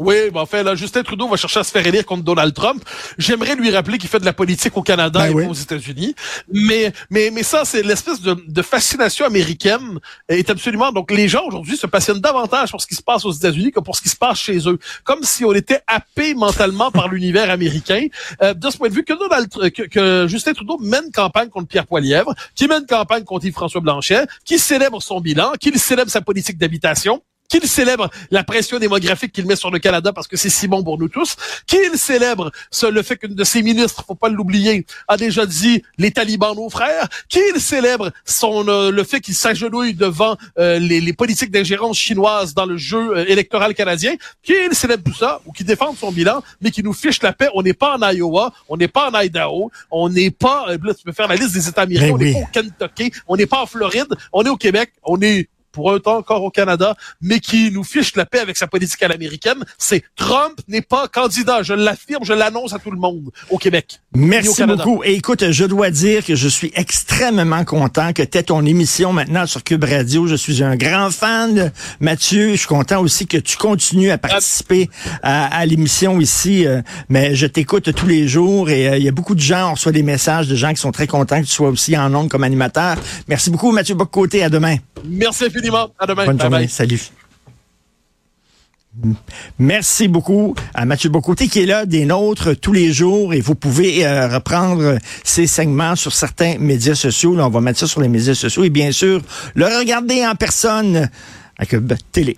Oui, 0.00 0.30
ben, 0.32 0.46
fait, 0.46 0.62
là, 0.62 0.74
Justin 0.74 1.02
Trudeau 1.02 1.28
va 1.28 1.36
chercher 1.36 1.60
à 1.60 1.64
se 1.64 1.70
faire 1.70 1.86
élire 1.86 2.06
contre 2.06 2.22
Donald 2.22 2.54
Trump. 2.54 2.82
J'aimerais 3.18 3.54
lui 3.54 3.70
rappeler 3.70 3.98
qu'il 3.98 4.08
fait 4.08 4.18
de 4.18 4.24
la 4.24 4.32
politique 4.32 4.74
au 4.78 4.82
Canada 4.82 5.20
ben 5.20 5.38
et 5.38 5.46
aux 5.46 5.52
États-Unis. 5.52 6.14
Mais, 6.50 6.90
mais, 7.10 7.30
mais 7.30 7.42
ça, 7.42 7.66
c'est 7.66 7.82
l'espèce 7.82 8.22
de, 8.22 8.32
de, 8.48 8.62
fascination 8.62 9.26
américaine 9.26 9.98
est 10.28 10.48
absolument, 10.48 10.90
donc 10.90 11.10
les 11.10 11.28
gens 11.28 11.44
aujourd'hui 11.46 11.76
se 11.76 11.86
passionnent 11.86 12.20
davantage 12.20 12.70
pour 12.70 12.80
ce 12.80 12.86
qui 12.86 12.94
se 12.94 13.02
passe 13.02 13.26
aux 13.26 13.30
États-Unis 13.30 13.72
que 13.72 13.80
pour 13.80 13.94
ce 13.94 14.00
qui 14.00 14.08
se 14.08 14.16
passe 14.16 14.38
chez 14.38 14.66
eux. 14.66 14.78
Comme 15.04 15.22
si 15.22 15.44
on 15.44 15.52
était 15.52 15.82
happé 15.86 16.32
mentalement 16.32 16.90
par 16.90 17.08
l'univers 17.08 17.50
américain. 17.50 18.06
Euh, 18.40 18.54
de 18.54 18.70
ce 18.70 18.78
point 18.78 18.88
de 18.88 18.94
vue, 18.94 19.04
que 19.04 19.12
Donald, 19.12 19.50
que, 19.50 19.82
que 19.82 20.26
Justin 20.28 20.54
Trudeau 20.54 20.78
mène 20.78 21.12
campagne 21.12 21.50
contre 21.50 21.68
Pierre 21.68 21.86
Poilièvre, 21.86 22.34
qui 22.54 22.68
mène 22.68 22.86
campagne 22.86 23.24
contre 23.24 23.44
Yves-François 23.44 23.82
Blanchet, 23.82 24.24
qui 24.46 24.58
célèbre 24.58 25.02
son 25.02 25.20
bilan, 25.20 25.52
qui 25.60 25.78
célèbre 25.78 26.10
sa 26.10 26.22
politique 26.22 26.56
d'habitation 26.56 27.22
qu'il 27.50 27.68
célèbre 27.68 28.08
la 28.30 28.44
pression 28.44 28.78
démographique 28.78 29.32
qu'il 29.32 29.44
met 29.44 29.56
sur 29.56 29.70
le 29.70 29.78
Canada 29.78 30.12
parce 30.12 30.28
que 30.28 30.36
c'est 30.36 30.48
si 30.48 30.68
bon 30.68 30.82
pour 30.82 30.98
nous 30.98 31.08
tous, 31.08 31.36
qu'il 31.66 31.98
célèbre 31.98 32.50
ce, 32.70 32.86
le 32.86 33.02
fait 33.02 33.16
qu'une 33.16 33.34
de 33.34 33.44
ses 33.44 33.62
ministres, 33.62 34.04
faut 34.06 34.14
pas 34.14 34.28
l'oublier, 34.28 34.86
a 35.08 35.16
déjà 35.16 35.44
dit 35.44 35.82
les 35.98 36.12
talibans 36.12 36.54
nos 36.54 36.70
frères, 36.70 37.08
qu'il 37.28 37.60
célèbre 37.60 38.12
son 38.24 38.66
euh, 38.68 38.90
le 38.90 39.04
fait 39.04 39.20
qu'il 39.20 39.34
s'agenouille 39.34 39.94
devant 39.94 40.36
euh, 40.58 40.78
les, 40.78 41.00
les, 41.00 41.12
politiques 41.12 41.50
d'ingérence 41.50 41.98
chinoise 41.98 42.54
dans 42.54 42.66
le 42.66 42.76
jeu 42.76 43.16
euh, 43.16 43.24
électoral 43.26 43.74
canadien, 43.74 44.14
qu'il 44.42 44.72
célèbre 44.74 45.02
tout 45.04 45.16
ça 45.16 45.40
ou 45.44 45.52
qu'il 45.52 45.66
défende 45.66 45.96
son 45.96 46.12
bilan, 46.12 46.42
mais 46.60 46.70
qu'il 46.70 46.84
nous 46.84 46.92
fiche 46.92 47.20
la 47.22 47.32
paix. 47.32 47.48
On 47.54 47.62
n'est 47.62 47.74
pas 47.74 47.96
en 47.96 48.10
Iowa, 48.12 48.52
on 48.68 48.76
n'est 48.76 48.88
pas 48.88 49.10
en 49.10 49.20
Idaho, 49.20 49.70
on 49.90 50.08
n'est 50.08 50.30
pas, 50.30 50.66
là, 50.68 50.94
tu 50.94 51.02
peux 51.04 51.12
faire 51.12 51.28
la 51.28 51.34
liste 51.34 51.52
des 51.52 51.68
États 51.68 51.82
américains, 51.82 52.06
Ben 52.06 52.14
on 52.14 52.18
n'est 52.18 52.24
oui. 52.26 52.32
pas 52.32 52.38
au 52.38 52.46
Kentucky, 52.52 53.12
on 53.26 53.36
n'est 53.36 53.46
pas 53.46 53.62
en 53.62 53.66
Floride, 53.66 54.14
on 54.32 54.44
est 54.44 54.48
au 54.48 54.56
Québec, 54.56 54.92
on 55.02 55.20
est 55.20 55.48
pour 55.72 55.92
un 55.92 55.98
temps 55.98 56.16
encore 56.16 56.42
au 56.42 56.50
Canada, 56.50 56.94
mais 57.20 57.40
qui 57.40 57.70
nous 57.70 57.84
fiche 57.84 58.16
la 58.16 58.26
paix 58.26 58.40
avec 58.40 58.56
sa 58.56 58.66
politique 58.66 59.02
à 59.02 59.08
l'américaine, 59.08 59.64
c'est 59.78 60.02
Trump 60.16 60.58
n'est 60.68 60.82
pas 60.82 61.08
candidat. 61.08 61.62
Je 61.62 61.74
l'affirme, 61.74 62.24
je 62.24 62.32
l'annonce 62.32 62.72
à 62.74 62.78
tout 62.78 62.90
le 62.90 62.98
monde 62.98 63.30
au 63.50 63.58
Québec. 63.58 64.00
au 64.14 64.18
Merci 64.18 64.64
beaucoup. 64.64 65.02
Et 65.04 65.14
écoute, 65.14 65.50
je 65.50 65.64
dois 65.64 65.90
dire 65.90 66.24
que 66.24 66.34
je 66.34 66.48
suis 66.48 66.72
extrêmement 66.74 67.64
content 67.64 68.12
que 68.12 68.22
tu 68.22 68.38
aies 68.38 68.42
ton 68.42 68.64
émission 68.64 69.12
maintenant 69.12 69.46
sur 69.46 69.64
Cube 69.64 69.84
Radio. 69.84 70.26
Je 70.26 70.34
suis 70.34 70.62
un 70.62 70.76
grand 70.76 71.10
fan, 71.10 71.72
Mathieu. 72.00 72.50
Je 72.52 72.56
suis 72.56 72.66
content 72.68 73.00
aussi 73.00 73.26
que 73.26 73.36
tu 73.38 73.56
continues 73.56 74.10
à 74.10 74.18
participer 74.18 74.88
à, 75.22 75.56
à 75.56 75.66
l'émission 75.66 76.20
ici. 76.20 76.66
euh, 76.66 76.82
Mais 77.08 77.34
je 77.34 77.46
t'écoute 77.46 77.92
tous 77.94 78.06
les 78.06 78.28
jours 78.28 78.70
et 78.70 78.88
euh, 78.88 78.96
il 78.96 79.02
y 79.04 79.08
a 79.08 79.12
beaucoup 79.12 79.34
de 79.34 79.40
gens, 79.40 79.70
on 79.70 79.74
reçoit 79.74 79.92
des 79.92 80.02
messages 80.02 80.48
de 80.48 80.56
gens 80.56 80.70
qui 80.70 80.80
sont 80.80 80.92
très 80.92 81.06
contents 81.06 81.40
que 81.40 81.46
tu 81.46 81.52
sois 81.52 81.68
aussi 81.68 81.96
en 81.96 82.14
ondes 82.14 82.28
comme 82.28 82.44
animateur. 82.44 82.96
Merci 83.28 83.50
beaucoup, 83.50 83.72
Mathieu 83.72 83.94
Boccoté. 83.94 84.42
À 84.42 84.48
demain. 84.48 84.76
Merci 85.08 85.44
infiniment. 85.60 85.88
À 85.98 86.06
demain. 86.06 86.26
Bonne 86.26 86.36
Bye 86.36 86.42
journée. 86.46 86.58
bye. 86.58 86.68
Salut. 86.68 87.00
Merci 89.58 90.08
beaucoup 90.08 90.54
à 90.74 90.84
Mathieu 90.84 91.10
Bocoté 91.10 91.46
qui 91.46 91.60
est 91.60 91.66
là 91.66 91.86
des 91.86 92.04
nôtres 92.04 92.56
tous 92.58 92.72
les 92.72 92.92
jours 92.92 93.32
et 93.32 93.40
vous 93.40 93.54
pouvez 93.54 94.04
euh, 94.04 94.26
reprendre 94.28 94.98
ces 95.22 95.46
segments 95.46 95.94
sur 95.94 96.12
certains 96.12 96.58
médias 96.58 96.96
sociaux. 96.96 97.36
Là, 97.36 97.46
on 97.46 97.50
va 97.50 97.60
mettre 97.60 97.78
ça 97.78 97.86
sur 97.86 98.00
les 98.00 98.08
médias 98.08 98.34
sociaux 98.34 98.64
et 98.64 98.70
bien 98.70 98.90
sûr 98.90 99.22
le 99.54 99.66
regarder 99.66 100.26
en 100.26 100.34
personne 100.34 101.08
à 101.56 101.66
Cube 101.66 101.92
Télé. 102.10 102.28